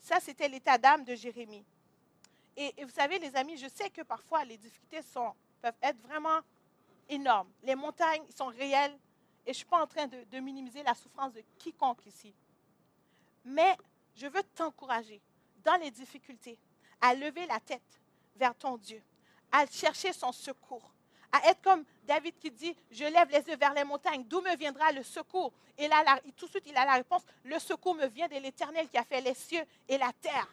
[0.00, 1.64] Ça, c'était l'état d'âme de Jérémie.
[2.56, 5.00] et, vous savez, les amis, je sais que parfois les difficultés
[5.60, 6.40] peuvent être vraiment
[7.08, 7.50] énormes.
[7.62, 8.96] Les montagnes sont réelles
[9.46, 12.32] et je ne suis pas en train de, minimiser la souffrance de quiconque ici.
[13.44, 13.76] Mais
[14.16, 15.20] je veux t'encourager
[15.64, 16.58] dans les difficultés
[17.00, 18.00] à lever la tête
[18.36, 19.02] vers ton Dieu,
[19.52, 20.90] à chercher son secours,
[21.32, 24.56] à être comme David qui dit, je lève les yeux vers les montagnes, d'où me
[24.56, 25.52] viendra le secours?
[25.78, 26.04] Et là,
[26.36, 29.04] tout de suite, il a la réponse, le secours me vient de l'Éternel qui a
[29.04, 30.48] fait les cieux et la terre.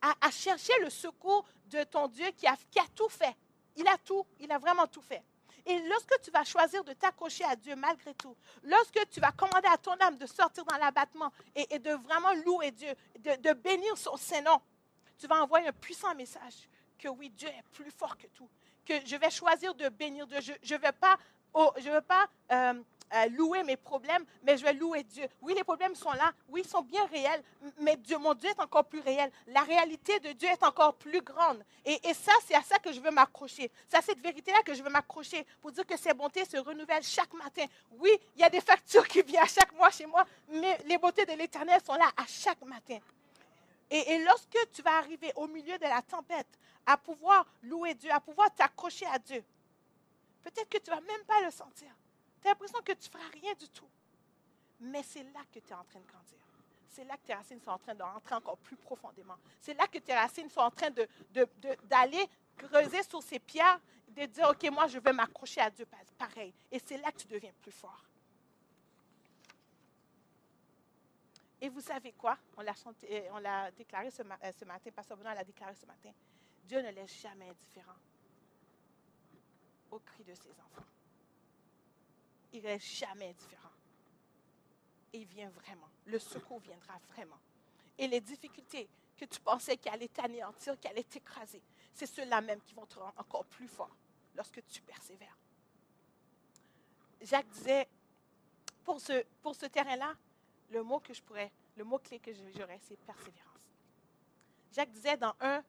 [0.00, 3.36] À, chercher le secours de ton Dieu qui a, qui a tout fait,
[3.76, 5.22] il a tout, il a vraiment tout fait.
[5.64, 9.68] Et lorsque tu vas choisir de t'accrocher à Dieu malgré tout, lorsque tu vas commander
[9.68, 14.16] à ton âme de sortir dans l'abattement et, de vraiment louer Dieu, de, bénir son
[14.16, 14.60] Saint-Nom,
[15.18, 18.48] tu vas envoyer un puissant message que oui, Dieu est plus fort que tout,
[18.84, 20.40] que je vais choisir de bénir Dieu.
[20.62, 21.16] Je ne pas,
[21.54, 22.82] oh, je veux pas euh,
[23.30, 25.26] louer mes problèmes, mais je vais louer Dieu.
[25.40, 27.42] Oui, les problèmes sont là, oui, ils sont bien réels,
[27.78, 29.30] mais Dieu, mon Dieu est encore plus réel.
[29.48, 31.62] La réalité de Dieu est encore plus grande.
[31.84, 33.70] Et, ça, c'est à ça que je veux m'accrocher.
[33.88, 37.02] C'est à cette vérité-là que je veux m'accrocher pour dire que ses bontés se renouvellent
[37.02, 37.64] chaque matin.
[37.98, 40.98] Oui, il y a des factures qui viennent à chaque mois chez moi, mais les
[40.98, 42.98] bontés de l'Éternel sont là à chaque matin.
[43.90, 46.46] Et, et, lorsque tu vas arriver au milieu de la tempête,
[46.86, 49.44] à pouvoir louer Dieu, à pouvoir t'accrocher à Dieu,
[50.42, 51.88] peut-être que tu ne vas même pas le sentir.
[52.42, 53.88] Tu as l'impression que tu ne feras rien du tout.
[54.80, 56.38] Mais c'est là que tu es en train de grandir.
[56.88, 59.36] C'est là que tes racines sont en train d'entrer encore plus profondément.
[59.60, 60.90] C'est là que tes racines sont en train
[61.84, 65.86] d'aller creuser sur ces pierres, de dire, OK, moi, je vais m'accrocher à Dieu
[66.18, 66.52] pareil.
[66.70, 68.04] Et c'est là que tu deviens plus fort.
[71.60, 72.36] Et vous savez quoi?
[72.56, 72.74] On l'a,
[73.04, 76.10] euh, déclaré ce, euh, ce matin, Pasteur Benoît l'a déclaré ce matin.
[76.64, 77.96] Dieu ne laisse jamais indifférent
[79.92, 80.86] au cri de ses enfants
[82.52, 83.70] il n'est jamais indifférent.
[85.12, 85.88] Il vient vraiment.
[86.06, 87.38] Le secours viendra vraiment.
[87.98, 91.62] Et les difficultés que tu pensais qu'elles allaient t'anéantir, qu'elles allaient t'écraser,
[91.92, 93.94] c'est ceux-là même qui vont te rendre encore plus fort
[94.34, 95.36] lorsque tu persévères.
[97.20, 97.88] Jacques disait,
[98.84, 100.14] pour ce, pour ce terrain-là,
[100.70, 103.52] le mot que je pourrais, le mot-clé que j'aurais, c'est persévérance.
[104.72, 105.62] Jacques disait dans 1,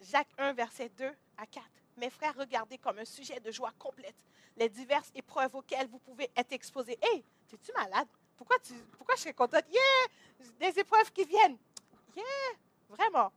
[0.00, 1.66] Jacques 1, verset 2 à 4,
[1.98, 4.24] Mes frères, regardez comme un sujet de joie complète
[4.60, 6.98] les diverses épreuves auxquelles vous pouvez être exposés.
[7.02, 8.06] Hé, es-tu malade?
[8.36, 9.64] Pourquoi, tu, pourquoi je serais contente?
[9.70, 10.48] Yeah!
[10.58, 11.56] Des épreuves qui viennent.
[12.14, 12.24] Yeah!
[12.90, 13.32] Vraiment.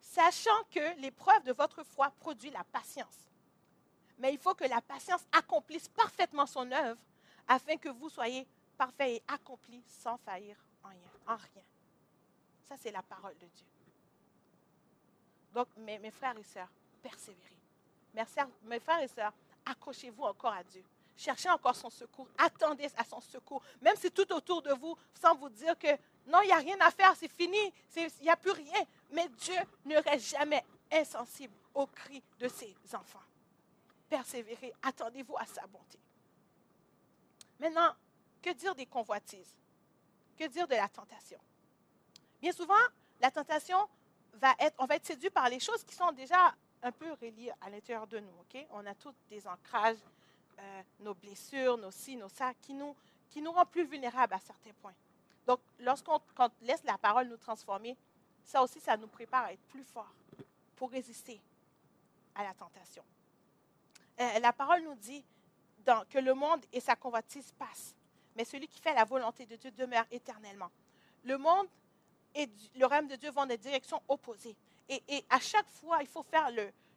[0.00, 3.28] Sachant que l'épreuve de votre foi produit la patience.
[4.18, 7.00] Mais il faut que la patience accomplisse parfaitement son œuvre
[7.46, 8.44] afin que vous soyez
[8.76, 10.98] parfait et accompli sans faillir en rien.
[11.28, 11.62] En rien.
[12.68, 13.66] Ça, c'est la parole de Dieu.
[15.54, 16.70] Donc, mes, mes frères et sœurs,
[17.02, 17.56] persévérez.
[18.14, 18.24] Mes,
[18.64, 19.32] mes frères et sœurs,
[19.66, 20.84] accrochez-vous encore à Dieu.
[21.16, 22.28] Cherchez encore son secours.
[22.38, 23.62] Attendez à son secours.
[23.82, 25.88] Même si tout autour de vous semble vous dire que
[26.26, 27.58] non, il n'y a rien à faire, c'est fini,
[27.96, 28.82] il n'y a plus rien.
[29.10, 33.22] Mais Dieu ne reste jamais insensible aux cris de ses enfants.
[34.08, 35.98] Persévérez, attendez-vous à sa bonté.
[37.58, 37.94] Maintenant,
[38.40, 39.54] que dire des convoitises?
[40.38, 41.38] Que dire de la tentation?
[42.40, 42.74] Bien souvent,
[43.20, 43.78] la tentation
[44.34, 47.52] va être, on va être séduit par les choses qui sont déjà un peu relié
[47.60, 48.32] à l'intérieur de nous.
[48.40, 48.66] ok?
[48.70, 49.98] On a tous des ancrages,
[50.58, 52.94] euh, nos blessures, nos si, nos ça, qui nous,
[53.28, 54.94] qui nous rend plus vulnérables à certains points.
[55.46, 56.20] Donc, lorsqu'on
[56.62, 57.96] laisse la parole nous transformer,
[58.44, 60.14] ça aussi, ça nous prépare à être plus forts
[60.76, 61.40] pour résister
[62.34, 63.04] à la tentation.
[64.20, 65.24] Euh, la parole nous dit
[66.08, 67.94] que le monde et sa convoitise passent,
[68.36, 70.70] mais celui qui fait la volonté de Dieu demeure éternellement.
[71.24, 71.66] Le monde
[72.34, 74.56] et le règne de Dieu vont dans des directions opposées.
[74.90, 76.50] Et, à chaque fois, il faut faire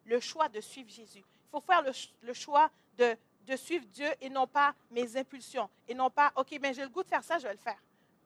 [0.04, 1.20] le, choix de suivre Jésus.
[1.20, 3.16] Il faut faire le, choix de,
[3.56, 5.70] suivre Dieu et non pas mes impulsions.
[5.86, 7.58] Et non pas, OK, mais ben, j'ai le goût de faire ça, je vais le
[7.58, 7.78] faire.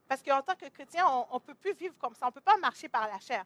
[0.07, 2.25] Parce qu'en tant que chrétien, on ne peut plus vivre comme ça.
[2.25, 3.45] On ne peut pas marcher par la chair.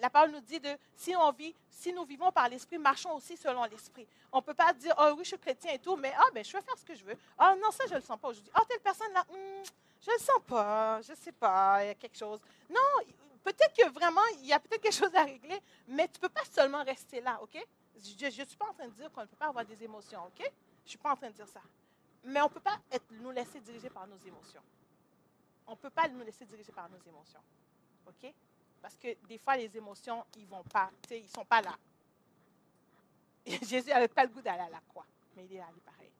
[0.00, 3.36] La parole nous dit de si on vit, si nous vivons par l'esprit, marchons aussi
[3.36, 4.06] selon l'esprit.
[4.32, 6.44] On ne peut pas dire oh oui, je suis chrétien et tout, mais ah ben
[6.44, 7.16] je vais faire ce que je veux.
[7.36, 8.50] Ah non, ça je le sens pas aujourd'hui.
[8.54, 9.62] Ah telle personne là, hmm,
[10.00, 12.40] je ne le sens pas, je ne sais pas, il y a quelque chose.
[12.70, 12.80] Non,
[13.44, 16.28] peut-être que vraiment, il y a peut-être quelque chose à régler, mais tu ne peux
[16.30, 17.56] pas seulement rester là, OK?
[17.96, 20.24] Je ne suis pas en train de dire qu'on ne peut pas avoir des émotions,
[20.24, 20.38] OK?
[20.38, 21.60] Je ne suis pas en train de dire ça.
[22.24, 22.78] Mais on ne peut pas
[23.10, 24.62] nous laisser diriger par nos émotions.
[25.66, 27.40] On ne peut pas nous laisser diriger par nos émotions,
[28.06, 28.32] OK?
[28.82, 31.76] Parce que des fois, les émotions, ils vont pas, ils ne sont pas là.
[33.46, 36.10] Jésus n'avait pas le goût d'aller à la croix, mais il est allé pareil.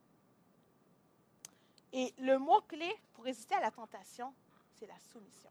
[1.93, 4.35] Et le mot-clé pour résister à la tentation,
[4.75, 5.51] c'est la soumission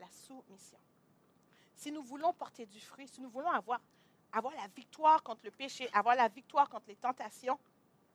[0.00, 0.78] la soumission.
[1.74, 3.80] Si nous voulons porter du fruit, si nous voulons avoir,
[4.32, 7.58] avoir la victoire contre le péché, avoir la victoire contre les tentations,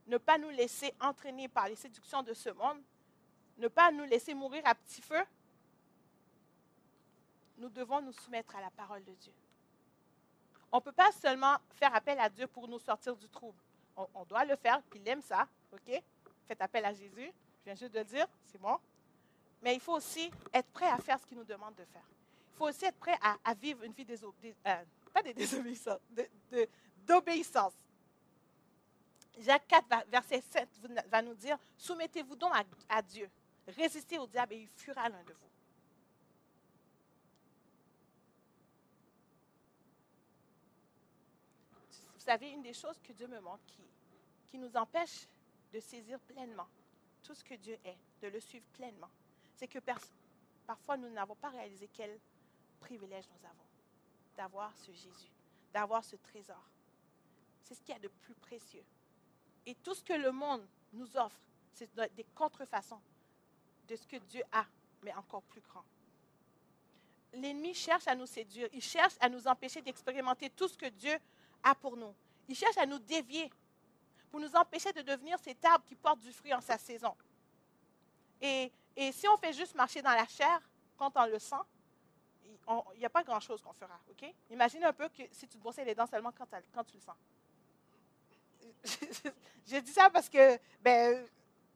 [0.08, 2.82] ne pas nous laisser entraîner par les séductions de ce monde,
[3.58, 5.24] ne pas nous laisser mourir à petit feu,
[7.58, 9.34] nous devons nous soumettre à la parole de Dieu.
[10.72, 13.58] On ne peut pas seulement faire appel à Dieu pour nous sortir du trouble.
[13.96, 16.04] On, doit le faire, puis il aime ça, OK?
[16.48, 18.78] Faites appel à Jésus, je viens juste de le dire, c'est bon.
[19.66, 22.06] Mais il faut aussi être prêt à faire ce qu'il nous demande de faire.
[22.54, 25.24] Il faut aussi être prêt à, vivre une vie euh, pas
[27.08, 27.74] d'obéissance.
[29.40, 30.70] Jacques 4, verset 7
[31.08, 32.54] va nous dire Soumettez-vous donc
[32.88, 33.28] à, Dieu,
[33.70, 35.50] résistez au diable et il fuira l'un de vous.
[42.14, 43.64] Vous savez, une des choses que Dieu me montre
[44.48, 45.28] qui nous empêche
[45.74, 46.68] de saisir pleinement
[47.24, 49.10] tout ce que Dieu est, de le suivre pleinement,
[49.56, 49.80] c'est que
[50.66, 52.20] parfois nous n'avons pas réalisé quel
[52.80, 53.66] privilège nous avons
[54.36, 55.32] d'avoir ce Jésus,
[55.74, 56.62] d'avoir ce trésor.
[57.64, 58.84] C'est ce qu'il y a de plus précieux.
[59.66, 61.40] Et tout ce que le monde nous offre,
[61.74, 63.02] c'est des contrefaçons
[63.88, 64.66] de ce que Dieu a,
[65.04, 65.84] mais encore plus grand.
[67.34, 71.18] L'ennemi cherche à nous séduire, il cherche à nous empêcher d'expérimenter tout ce que Dieu
[71.64, 72.14] a pour nous.
[72.48, 73.52] Il cherche à nous dévier
[74.30, 77.16] pour nous empêcher de devenir cet arbre qui porte du fruit en sa saison.
[78.42, 78.72] Et,
[79.12, 80.62] si on fait juste marcher dans la chair
[80.98, 81.56] quand on le sent,
[82.96, 84.00] il n'y a pas grand-chose qu'on fera.
[84.10, 84.34] ok?
[84.50, 87.16] Imagine un peu que si tu te brossais les dents seulement quand, tu le sens.
[89.68, 91.28] je dis ça parce que ben,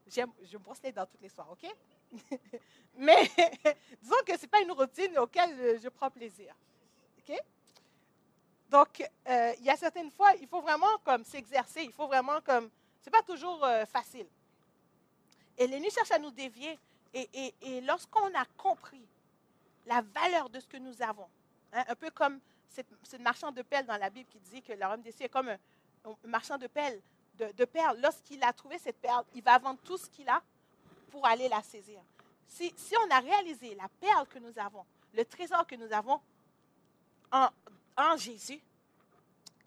[0.08, 1.70] je brosse les dents toutes les soirs, OK?
[2.96, 3.30] Mais
[4.02, 6.56] disons que ce n'est pas une routine auquel je prends plaisir.
[7.20, 7.38] OK?
[8.70, 12.40] Donc, euh, il y a certaines fois, il faut vraiment comme s'exercer, il faut vraiment
[12.42, 12.70] comme...
[13.02, 14.28] Ce n'est pas toujours euh, facile.
[15.58, 16.78] Et l'ennemi cherche à nous dévier.
[17.14, 19.06] Et, lorsqu'on a compris
[19.86, 21.28] la valeur de ce que nous avons,
[21.74, 22.40] hein, un peu comme
[23.04, 25.50] ce marchand de pelle dans la Bible qui dit que l'homme des cieux est comme
[25.50, 25.58] un,
[26.26, 27.00] marchand de perles,
[27.38, 30.42] de, perles, lorsqu'il a trouvé cette perle, il va vendre tout ce qu'il a
[31.10, 32.02] pour aller la saisir.
[32.48, 32.74] Si,
[33.06, 36.20] on a réalisé la perle que nous avons, le trésor que nous avons
[37.32, 38.60] en, Jésus,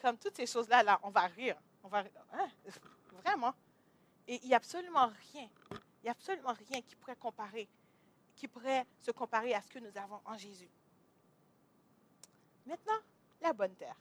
[0.01, 1.57] comme toutes ces choses-là, là, on va rire.
[1.85, 2.49] On va, hein,
[3.23, 3.55] vraiment.
[4.27, 5.49] Et il n'y a absolument rien,
[6.03, 6.97] il n'y a absolument rien qui
[8.49, 10.69] pourrait se comparer à ce que nous avons en Jésus.
[12.67, 12.99] Maintenant,
[13.41, 13.97] la bonne terre.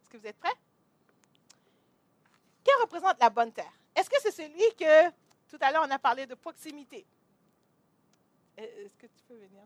[0.00, 0.54] Est-ce que vous êtes prêts?
[2.62, 3.72] Qui représente la bonne terre?
[3.96, 5.10] Est-ce que c'est celui que,
[5.48, 7.04] tout à l'heure, on a parlé de proximité?
[8.58, 9.64] Euh, est-ce que tu peux venir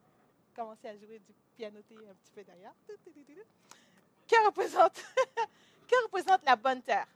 [0.54, 2.72] commencer à jouer du pianoté un petit peu derrière?
[4.26, 4.94] Qui représente,
[5.86, 7.06] qui représente la bonne terre?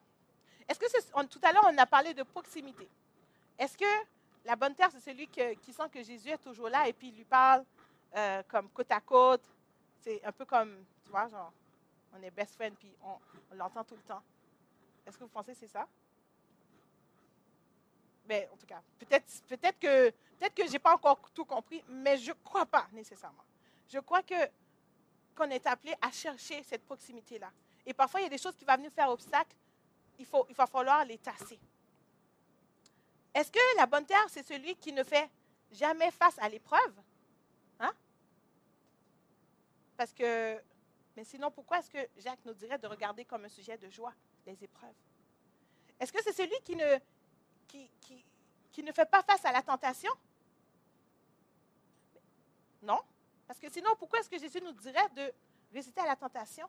[0.69, 2.89] Est-ce que tout à l'heure, on a parlé de proximité.
[3.59, 3.85] Est-ce que
[4.49, 7.17] la bonne terre, c'est celui qui sent que Jésus est toujours là et puis il
[7.17, 7.67] lui parle
[8.17, 9.45] euh, comme côte à côte?
[10.01, 11.53] C'est un peu comme, tu vois, genre,
[12.15, 13.19] on est best friend puis on
[13.55, 14.23] l'entend tout le temps.
[15.07, 15.87] Est-ce que vous pensez que c'est ça?
[18.27, 21.85] Mais en tout cas, peut-être peut que, peut que je n'ai pas encore tout compris,
[21.87, 23.45] mais je crois pas nécessairement.
[23.87, 24.35] Je crois que
[25.37, 27.53] qu'on est appelé à chercher cette proximité-là.
[27.85, 29.55] Et parfois, il y a des choses qui vont venir faire obstacle.
[30.19, 31.61] Il, faut, il va falloir les tasser.
[33.35, 35.31] Est-ce que la bonne terre, c'est celui qui ne fait
[35.71, 36.95] jamais face à l'épreuve?
[37.81, 37.93] Hein?
[39.97, 40.61] Parce que,
[41.17, 44.15] mais sinon, pourquoi est-ce que Jacques nous dirait de regarder comme un sujet de joie?
[44.49, 44.95] les épreuves?
[46.01, 46.99] Est-ce que c'est celui qui ne,
[47.67, 47.91] qui,
[48.73, 50.13] qui, ne fait pas face à la tentation?
[52.83, 53.01] Non.
[53.47, 55.33] Parce que sinon, pourquoi est-ce que Jésus nous dirait de
[55.73, 56.69] résister à la tentation,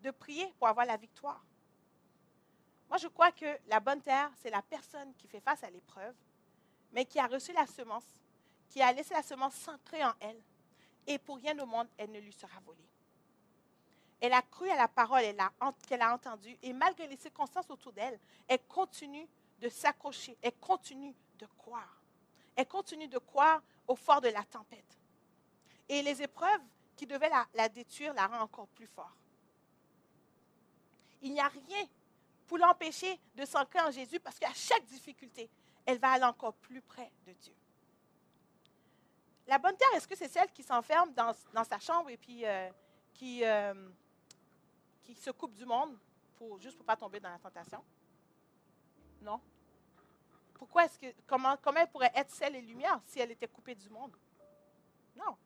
[0.00, 1.44] de prier pour avoir la victoire?
[2.92, 6.14] Moi, je crois que la bonne terre, c'est la personne qui fait face à l'épreuve,
[6.92, 8.04] mais qui a reçu la semence,
[8.68, 10.38] qui a laissé la semence s'ancrer en elle,
[11.06, 12.86] et pour rien au monde, elle ne lui sera volée.
[14.20, 15.22] Elle a cru à la parole
[15.86, 19.26] qu'elle a entendue et malgré les circonstances autour d'elle, elle continue
[19.58, 22.02] de s'accrocher, elle continue de croire.
[22.54, 24.98] Elle continue de croire au fort de la tempête.
[25.88, 26.60] Et les épreuves
[26.94, 29.16] qui devaient la, détruire la rendent encore plus fort.
[31.22, 31.86] Il n'y a rien
[32.52, 35.48] pour l'empêcher de s'ancrer en Jésus parce qu'à chaque difficulté,
[35.86, 37.54] elle va aller encore plus près de Dieu.
[39.46, 41.32] La bonne terre, est-ce que c'est celle qui s'enferme dans,
[41.64, 42.68] sa chambre et puis euh,
[43.14, 43.72] qui, euh,
[45.02, 45.98] qui se coupe du monde
[46.36, 47.82] pour, juste pour ne pas tomber dans la tentation?
[49.22, 49.40] Non.
[50.52, 53.74] Pourquoi est-ce que, comment, comment elle pourrait être celle et lumière si elle était coupée
[53.74, 54.14] du monde?
[55.16, 55.38] Non.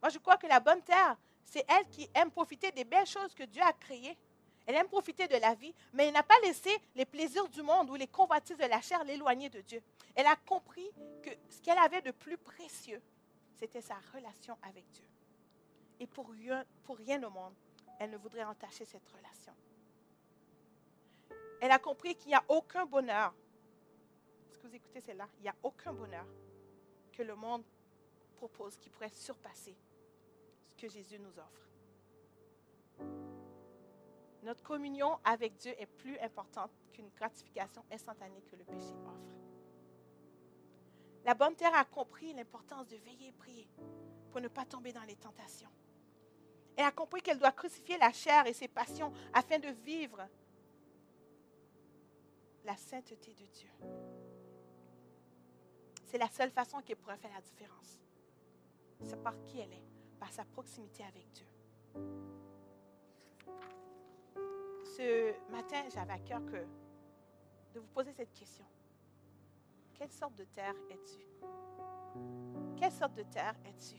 [0.00, 3.34] Moi, je crois que la bonne terre, c'est elle qui aime profiter des belles choses
[3.34, 4.16] que Dieu a créées.
[4.68, 7.88] Elle aime profiter de la vie, mais elle n'a pas laissé les plaisirs du monde
[7.88, 9.82] ou les convoitises de la chair l'éloigner de Dieu.
[10.14, 10.90] Elle a compris
[11.22, 13.00] que ce qu'elle avait de plus précieux,
[13.56, 15.06] c'était sa relation avec Dieu.
[16.00, 17.54] Et pour rien, au monde,
[17.98, 19.54] elle ne voudrait entacher cette relation.
[21.62, 23.32] Elle a compris qu'il n'y a aucun bonheur.
[24.50, 25.28] Est-ce que vous écoutez celle-là?
[25.38, 26.26] Il n'y a aucun bonheur
[27.10, 27.64] que le monde
[28.36, 29.74] propose qui pourrait surpasser
[30.66, 33.27] ce que Jésus nous offre.
[34.42, 39.38] Notre communion avec Dieu est plus importante qu'une gratification instantanée que le péché offre.
[41.24, 43.68] La bonne terre a compris l'importance de veiller et prier
[44.30, 45.70] pour ne pas tomber dans les tentations.
[46.76, 50.26] Elle a compris qu'elle doit crucifier la chair et ses passions afin de vivre
[52.64, 53.70] la sainteté de Dieu.
[56.04, 57.98] C'est la seule façon qu'elle pourrait faire la différence.
[59.02, 59.84] C'est par qui elle est,
[60.18, 61.46] par sa proximité avec Dieu.
[64.98, 68.64] Ce matin, j'avais à cœur de vous poser cette question.
[69.94, 71.24] Quelle sorte de terre es-tu?
[72.76, 73.94] Quelle sorte de terre es-tu?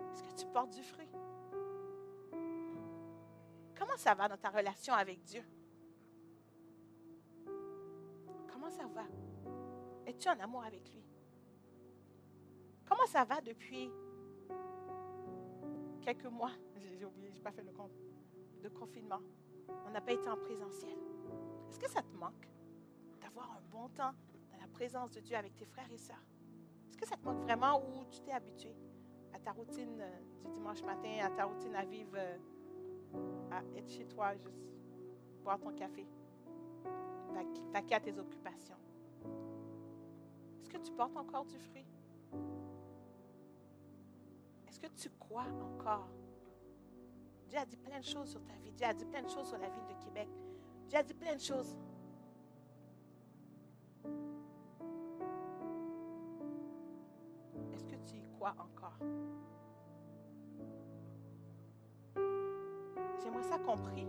[0.00, 1.10] Est-ce que tu portes du fruit?
[3.78, 5.44] Comment ça va dans ta relation avec Dieu?
[8.50, 9.04] Comment ça va?
[10.06, 11.04] Es-tu en amour avec lui?
[12.86, 13.90] Comment ça va depuis
[16.00, 16.52] quelques mois?
[16.78, 17.92] J'ai oublié, je n'ai pas fait le compte.
[18.64, 19.20] De confinement.
[19.86, 20.96] On n'a pas été en présentiel.
[21.68, 22.48] Est-ce que ça te manque
[23.20, 24.14] d'avoir un bon temps
[24.50, 26.24] dans la présence de Dieu avec tes frères et sœurs?
[26.88, 28.74] Est-ce que ça te manque vraiment ou tu t'es habitué
[29.34, 32.38] à ta routine euh, du dimanche matin, à ta routine à vivre, euh,
[33.50, 34.56] à être chez toi, juste
[35.42, 36.06] boire ton café,
[37.70, 38.78] vaquer à tes occupations?
[40.62, 41.84] Est-ce que tu portes encore du fruit?
[44.66, 46.08] Est-ce que tu crois encore?
[47.48, 48.72] Dieu a dit plein de choses sur ta vie.
[48.72, 50.28] Dieu a dit plein de choses sur la ville de Québec.
[50.88, 51.76] Dieu a dit plein de choses.
[57.72, 58.98] Est-ce que tu y crois encore?
[63.22, 64.06] J'aimerais ça qu'on prie.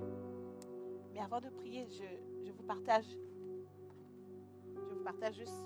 [1.13, 3.05] Mais avant de prier, je, je vous partage.
[4.89, 5.63] Je vous partage juste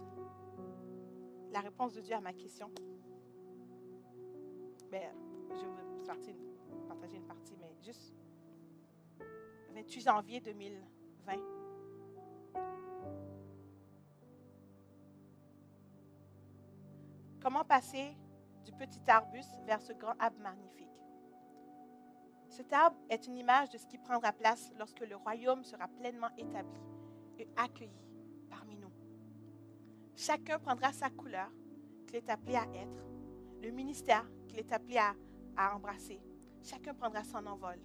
[1.51, 2.69] la réponse de Dieu à ma question.
[4.91, 5.11] Mais
[5.51, 6.35] je vais partir,
[6.87, 8.13] partager une partie, mais juste
[9.73, 11.33] 28 janvier 2020.
[17.41, 18.15] Comment passer
[18.65, 20.89] du petit arbuste vers ce grand arbre magnifique?
[22.49, 26.29] Cet arbre est une image de ce qui prendra place lorsque le royaume sera pleinement
[26.37, 26.81] établi
[27.37, 28.03] et accueilli
[28.49, 28.91] parmi nous.
[30.15, 31.49] Chacun prendra sa couleur
[32.05, 33.05] qu'il est appelé à être,
[33.61, 35.15] le ministère qu'il est appelé à,
[35.55, 36.19] à embrasser.
[36.63, 37.79] Chacun prendra son envol.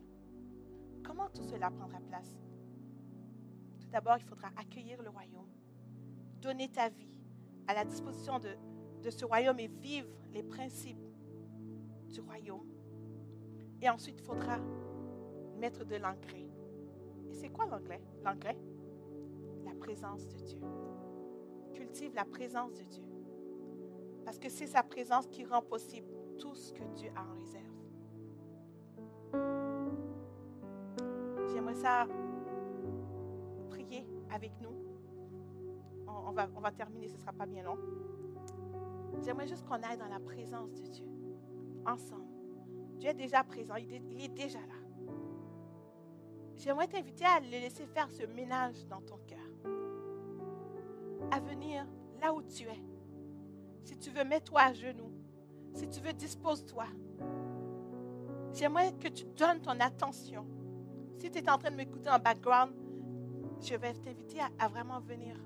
[1.04, 2.34] Comment tout cela prendra place?
[3.80, 5.50] Tout d'abord, il faudra accueillir le royaume,
[6.40, 7.20] donner ta vie
[7.66, 10.98] à la disposition de, ce royaume et vivre les principes
[12.08, 12.68] du royaume.
[13.82, 14.58] Et ensuite, il faudra
[15.58, 16.48] mettre de l'engrais.
[17.28, 18.00] Et c'est quoi l'engrais?
[18.24, 18.56] L'engrais?
[19.64, 20.60] La présence de Dieu.
[21.74, 23.04] Cultive la présence de Dieu.
[24.24, 26.08] Parce que c'est sa présence qui rend possible
[26.38, 27.73] tout ce que Dieu a en réserve.
[31.84, 32.06] Ça
[33.68, 34.72] prier avec nous.
[36.08, 37.76] On, on va, on va terminer, ce ne sera pas bien long.
[39.22, 41.04] J'aimerais juste qu'on aille dans la présence de Dieu,
[41.84, 42.24] ensemble.
[42.96, 45.12] Dieu est déjà présent, il est, il est déjà là.
[46.56, 49.46] J'aimerais t'inviter à le laisser faire ce ménage dans ton cœur.
[51.32, 51.86] À venir
[52.18, 52.82] là où tu es.
[53.82, 55.12] Si tu veux, mets-toi à genoux.
[55.74, 56.86] Si tu veux, dispose-toi.
[58.54, 60.46] J'aimerais que tu donnes ton attention.
[61.18, 62.72] Si tu es en train de m'écouter en background,
[63.60, 65.36] je vais t'inviter à, vraiment venir,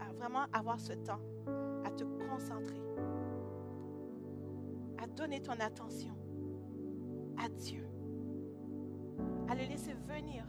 [0.00, 1.20] à vraiment avoir ce temps,
[1.84, 2.80] à te concentrer,
[5.02, 6.14] à donner ton attention
[7.38, 7.86] à Dieu,
[9.48, 10.44] à le laisser venir,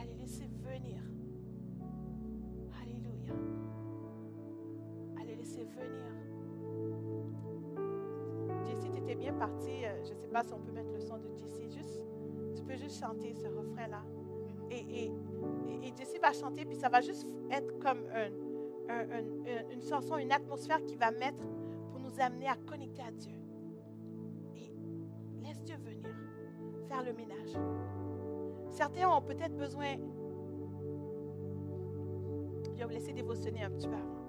[0.00, 1.02] à le laisser venir.
[2.82, 3.34] Alléluia.
[5.20, 6.12] À le laisser venir.
[8.66, 9.84] Jessie, tu étais bien parti.
[9.84, 11.59] euh, Je ne sais pas si on peut mettre le son de Jessie.
[12.76, 14.02] Juste, chanter ce refrain-là.
[14.70, 18.30] Et, et, et, va chanter, puis ça va juste être comme un-
[18.90, 21.38] un- une chanson, une atmosphère qui va mettre
[21.90, 23.34] pour nous amener à connecter à Dieu.
[24.56, 24.72] Et
[25.42, 26.14] laisse Dieu venir
[26.88, 27.56] faire le ménage.
[28.68, 29.96] Certains ont peut-être besoin.
[32.64, 34.19] Je vais vous laisser dévotionner un petit peu avant.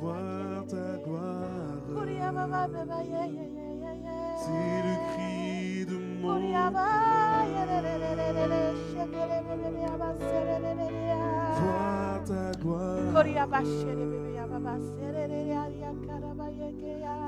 [0.00, 1.82] voir ta gloire.
[4.36, 6.36] C'est le cri de mon
[11.60, 13.12] Voir ta gloire.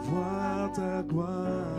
[0.03, 1.75] Voir ta gloire.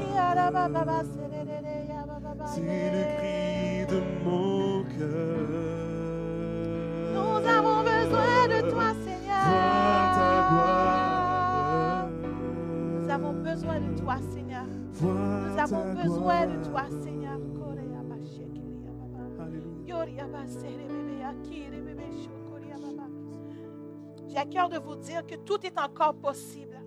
[24.28, 26.78] J'ai à cœur de vous dire que tout est encore possible.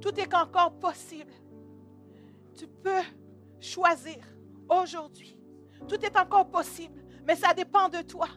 [0.00, 1.32] Tout est encore possible.
[2.54, 3.02] Tu peux
[3.60, 4.16] choisir
[4.68, 5.38] aujourd'hui.
[5.88, 8.28] Tout est encore possible, mais ça dépend de toi.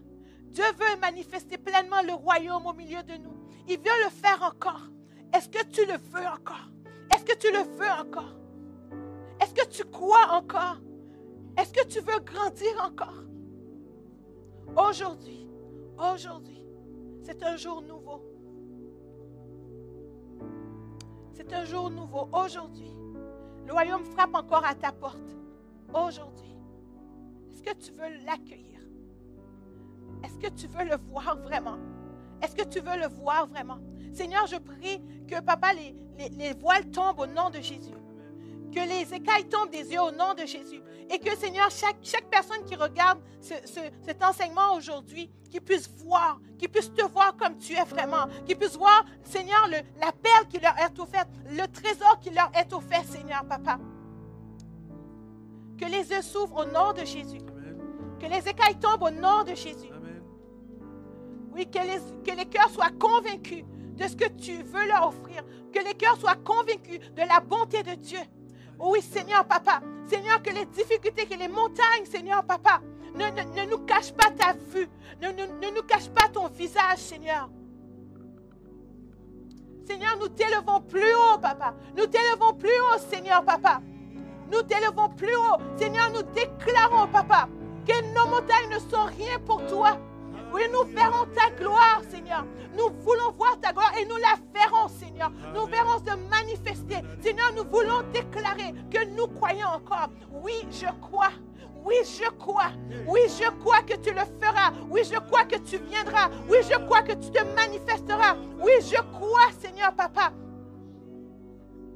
[0.46, 3.36] Dieu veut manifester pleinement le royaume au milieu de nous.
[3.68, 4.90] Il veut le faire encore.
[5.34, 6.72] Est-ce que tu le veux encore?
[7.14, 8.34] Est-ce que tu le veux encore?
[9.42, 10.78] Est-ce que tu crois encore?
[11.58, 13.24] Est-ce que tu veux grandir encore?
[14.76, 15.48] Aujourd'hui,
[15.98, 16.62] aujourd'hui,
[17.24, 18.22] c'est un jour nouveau.
[21.34, 22.30] C'est un jour nouveau.
[22.32, 22.92] Aujourd'hui,
[23.66, 25.36] le royaume frappe encore à ta porte.
[25.94, 26.56] Aujourd'hui,
[27.52, 28.80] est-ce que tu veux l'accueillir?
[30.24, 31.78] Est-ce que tu veux le voir vraiment?
[32.42, 33.80] Est-ce que tu veux le voir vraiment?
[34.14, 37.94] Seigneur, je prie que, papa, les, les- les voiles tombent au nom de Jésus.
[38.74, 40.82] Que les écailles tombent des yeux au nom de Jésus.
[41.10, 45.90] Et que, Seigneur, chaque, chaque personne qui regarde ce- ce- cet enseignement aujourd'hui, qui puisse
[46.04, 50.12] voir, qui puisse te voir comme tu es vraiment, qui puisse voir, Seigneur, le, la
[50.12, 53.80] perle qui leur est offerte, le trésor qui leur est offert, Seigneur, papa.
[55.80, 57.40] Que les yeux s'ouvrent au nom de Jésus.
[57.48, 57.78] Amen.
[58.20, 59.90] Que les écailles tombent au nom de Jésus.
[59.96, 60.22] Amen.
[61.54, 63.64] Oui, que les, que les cœurs soient convaincus
[63.96, 65.44] de ce que tu veux leur offrir.
[65.72, 68.20] Que les cœurs soient convaincus de la bonté de Dieu.
[68.80, 69.82] Oui, Seigneur, papa.
[70.08, 72.82] Seigneur, que les difficultés, que les montagnes, Seigneur, papa,
[73.16, 74.88] ne, ne- ne nous cachent pas ta vue.
[75.22, 77.50] Ne, ne- ne nous cache pas ton visage, Seigneur.
[79.86, 81.74] Seigneur, nous t'élevons plus haut, papa.
[81.96, 83.82] Nous t'élevons plus haut, Seigneur, papa.
[84.52, 85.58] Nous t'élevons plus haut.
[85.78, 87.48] Seigneur, nous déclarons, papa,
[87.86, 89.98] que nos montagnes ne sont rien pour toi.
[90.54, 92.46] Oui, nous verrons ta gloire, Seigneur.
[92.78, 95.32] Nous voulons voir ta gloire et nous la verrons, Seigneur.
[95.54, 96.77] Nous verrons se manifester.
[97.28, 100.08] Seigneur, nous voulons déclarer que nous croyons encore.
[100.32, 101.34] Oui, je crois.
[101.84, 102.72] Oui, je crois.
[103.06, 104.72] Oui, je crois que tu le feras.
[104.90, 106.30] Oui, je crois que tu viendras.
[106.50, 108.38] Oui, je crois que tu te manifesteras.
[108.62, 110.32] Oui, je crois, Seigneur, papa.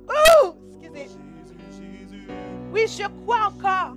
[0.09, 1.17] Oh, excusez.
[2.73, 3.95] Oui, je crois encore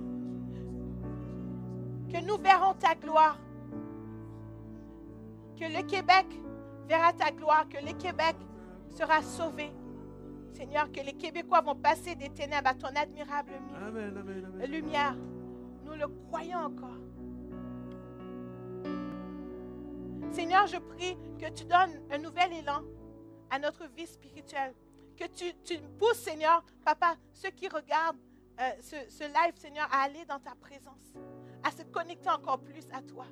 [2.13, 3.37] que nous verrons ta gloire.
[5.59, 6.27] Que le Québec
[6.87, 8.37] verra ta gloire, que le Québec
[8.89, 9.69] sera sauvé.
[10.55, 14.71] Seigneur, que les Québécois vont passer des ténèbres à ton admirable mi- Amen, amen, amen.
[14.71, 15.15] lumière.
[15.83, 16.97] Nous le croyons encore.
[20.31, 22.81] Seigneur, je prie que tu donnes un nouvel élan
[23.49, 24.73] à notre vie spirituelle.
[25.17, 28.17] Que tu, tu pousses, Seigneur, Papa, ceux qui regardent
[28.59, 31.13] euh, ce, ce live, Seigneur, à aller dans ta présence,
[31.63, 33.25] à se connecter encore plus à toi.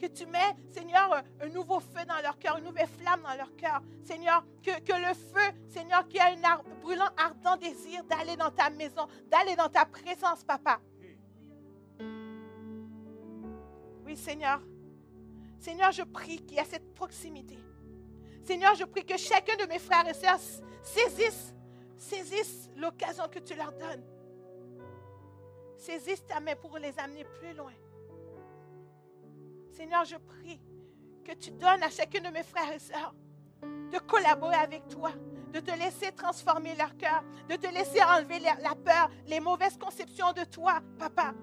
[0.00, 3.54] Que tu mets, Seigneur, un, nouveau feu dans leur cœur, une nouvelle flamme dans leur
[3.56, 3.82] cœur.
[4.02, 9.06] Seigneur, que, le feu, Seigneur, qui a un brûlant, ardent désir d'aller dans ta maison,
[9.30, 10.80] d'aller dans ta présence, Papa.
[14.06, 14.62] Oui, Seigneur.
[15.58, 17.58] Seigneur, je prie qu'il y a cette proximité.
[18.42, 20.40] Seigneur, je prie que chacun de mes frères et sœurs
[20.82, 21.54] saisisse,
[21.98, 24.04] saisisse l'occasion que tu leur donnes.
[25.76, 27.72] Saisisse ta main pour les amener plus loin.
[29.72, 30.60] Seigneur, je prie
[31.24, 33.14] que tu donnes à chacun de mes frères et sœurs
[33.62, 35.10] de collaborer avec toi,
[35.52, 40.32] de te laisser transformer leur cœur, de te laisser enlever la, peur, les mauvaises conceptions
[40.32, 41.34] de toi, papa.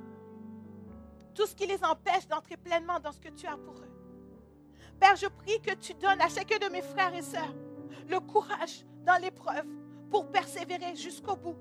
[1.35, 3.91] Tout ce qui les empêche d'entrer pleinement dans ce que tu as pour eux.
[4.99, 7.53] Père, je prie que tu donnes à chacun de mes frères et sœurs
[8.09, 9.65] le courage dans l'épreuve
[10.09, 11.57] pour persévérer jusqu'au bout,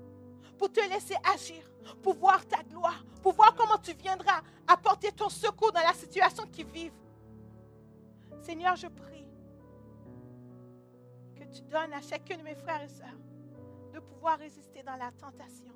[0.57, 1.63] pour te laisser agir,
[2.01, 6.45] pour voir ta gloire, pour voir comment tu viendras apporter ton secours dans la situation
[6.47, 6.93] qu'ils vivent.
[8.41, 9.25] Seigneur, je prie
[11.35, 13.07] que tu donnes à chacun de mes frères et sœurs
[13.93, 15.73] de pouvoir résister dans la tentation,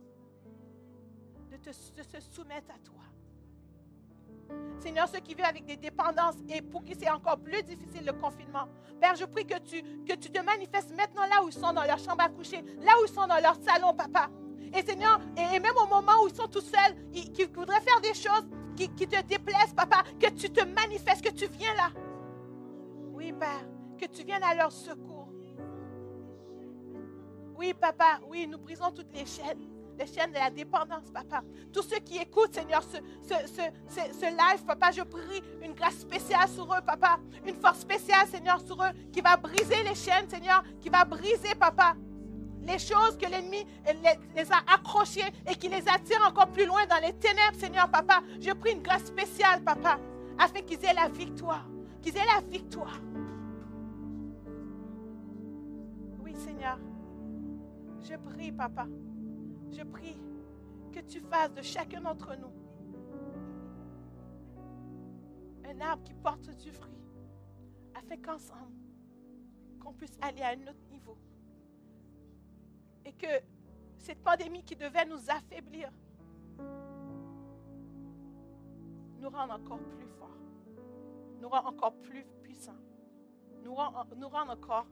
[1.50, 2.96] de, se soumettre à toi.
[4.80, 8.14] Seigneur, ceux qui vivent avec des dépendances et pour qui c'est encore plus difficile le
[8.14, 8.68] confinement.
[9.00, 11.84] Père, je prie que tu, que tu te manifestes maintenant là où ils sont dans
[11.84, 14.30] leur chambre à coucher, là où ils sont dans leur salon, papa.
[14.74, 18.14] Et Seigneur, et, même au moment où ils sont tout seuls, qui voudraient faire des
[18.14, 21.90] choses qui, te déplaisent, papa, que tu te manifestes, que tu viens là.
[23.14, 23.68] Oui, Père,
[24.00, 25.28] que tu viennes à leur secours.
[27.56, 29.68] Oui, papa, oui, nous brisons toutes les chaînes.
[30.00, 31.44] Les chaînes de la dépendance, papa.
[31.72, 35.98] Tous ceux qui écoutent, Seigneur, ce, ce, ce- ce live, papa, je prie une grâce
[36.00, 37.20] spéciale sur eux, papa.
[37.46, 41.54] Une force spéciale, Seigneur, sur eux, qui va briser les chaînes, Seigneur, qui va briser,
[41.60, 41.94] papa,
[42.62, 46.86] les choses que l'ennemi les, les a accrochées et qui les attire encore plus loin
[46.88, 48.22] dans les ténèbres, Seigneur, papa.
[48.40, 50.00] Je prie une grâce spéciale, papa,
[50.38, 51.66] afin qu'ils aient la victoire.
[52.02, 53.00] Qu'ils aient la victoire.
[56.20, 56.78] Oui, Seigneur.
[58.02, 58.88] Je prie, papa.
[59.72, 60.18] Je prie
[60.92, 62.52] que tu fasses de chacun d'entre nous
[65.72, 67.00] un arbre qui porte du fruit,
[67.96, 68.76] afin qu'ensemble,
[69.80, 71.18] qu'on puisse aller à un autre niveau.
[73.06, 73.28] Et que
[73.98, 75.92] cette pandémie qui devait nous affaiblir
[79.20, 80.38] nous rende encore plus forts,
[81.40, 82.80] nous rend encore plus puissants,
[83.64, 84.88] nous rend, nous rend encore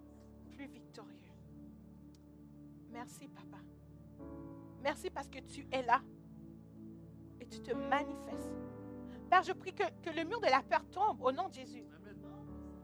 [0.52, 1.16] plus victorieux.
[2.92, 3.58] Merci, papa.
[4.82, 6.02] Merci parce que tu es là
[7.40, 8.54] et tu te manifestes.
[9.30, 11.86] Père, je prie que, que le mur de la peur tombe au nom de Jésus.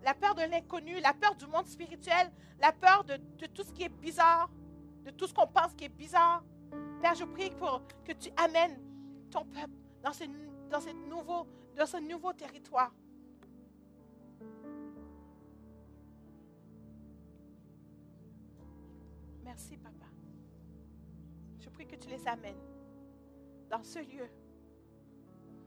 [0.04, 3.72] La peur de l'inconnu, la peur du monde spirituel, la peur de, de tout ce
[3.74, 4.50] qui est bizarre,
[5.06, 6.44] de tout ce qu'on pense qui est bizarre.
[7.00, 8.80] Père, je prie pour que tu amènes
[9.30, 12.92] ton peuple dans ce, nouveau territoire.
[19.44, 20.08] Merci, papa.
[21.60, 22.58] Je prie que tu les amènes
[23.70, 24.28] dans ce lieu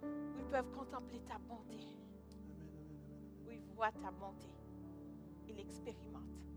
[0.03, 1.79] où ils peuvent contempler ta bonté,
[3.47, 4.49] où ils voient ta bonté
[5.47, 6.48] et l'expérimentent.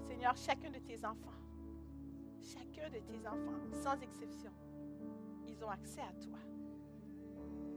[0.00, 1.32] Seigneur, chacun de tes enfants,
[2.40, 4.50] chacun de tes enfants, sans exception,
[5.46, 6.38] ils ont accès à toi.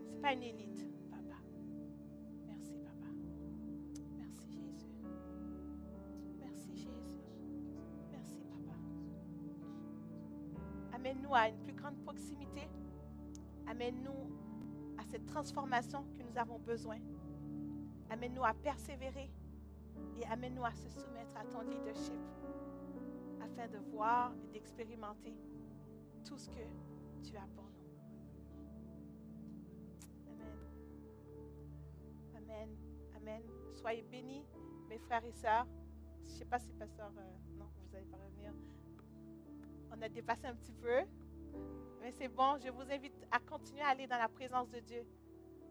[0.05, 1.37] Ce n'est pas une élite, papa.
[2.47, 3.07] Merci, papa.
[4.17, 4.91] Merci, Jésus.
[6.39, 7.21] Merci, Jésus.
[8.11, 8.77] Merci, papa.
[10.93, 12.69] Amène-nous à une plus grande proximité.
[13.67, 14.31] Amène-nous
[14.97, 16.97] à cette transformation que nous avons besoin.
[18.09, 19.29] Amène-nous à persévérer
[20.19, 22.19] et amène-nous à se soumettre à ton leadership
[23.41, 25.35] afin de voir et d'expérimenter
[26.25, 26.61] tout ce que
[27.23, 27.69] tu as pour nous.
[30.27, 30.57] Amen.
[32.35, 32.69] Amen.
[33.15, 33.41] Amen.
[33.73, 34.45] Soyez bénis,
[34.89, 35.67] mes frères et sœurs.
[36.23, 38.53] Je ne sais pas si pasteur, euh, non, vous n'allez pas revenir.
[39.91, 41.01] On a dépassé un petit peu,
[42.01, 42.57] mais c'est bon.
[42.59, 45.05] Je vous invite à continuer à aller dans la présence de Dieu,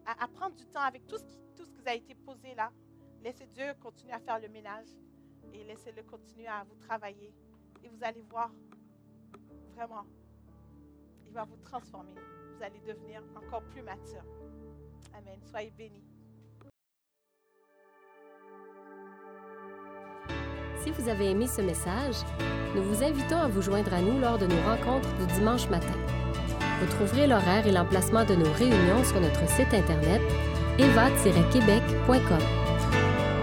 [0.05, 2.55] à, prendre du temps avec tout ce, qui, tout ce qui vous a été posé
[2.55, 2.73] là.
[3.23, 4.89] Laissez Dieu continuer à faire le ménage
[5.53, 7.33] et laissez-le continuer à vous travailler.
[7.83, 8.51] Et vous allez voir,
[9.75, 10.05] vraiment,
[11.27, 12.15] il va vous transformer.
[12.57, 14.25] Vous allez devenir encore plus mature.
[15.15, 15.39] Amen.
[15.45, 16.05] Soyez bénis.
[20.83, 22.17] Si vous avez aimé ce message,
[22.75, 25.99] nous vous invitons à vous joindre à nous lors de nos rencontres du dimanche matin.
[26.81, 30.23] Vous trouverez l'horaire et l'emplacement de nos réunions sur notre site internet
[30.79, 32.58] eva-québec.com.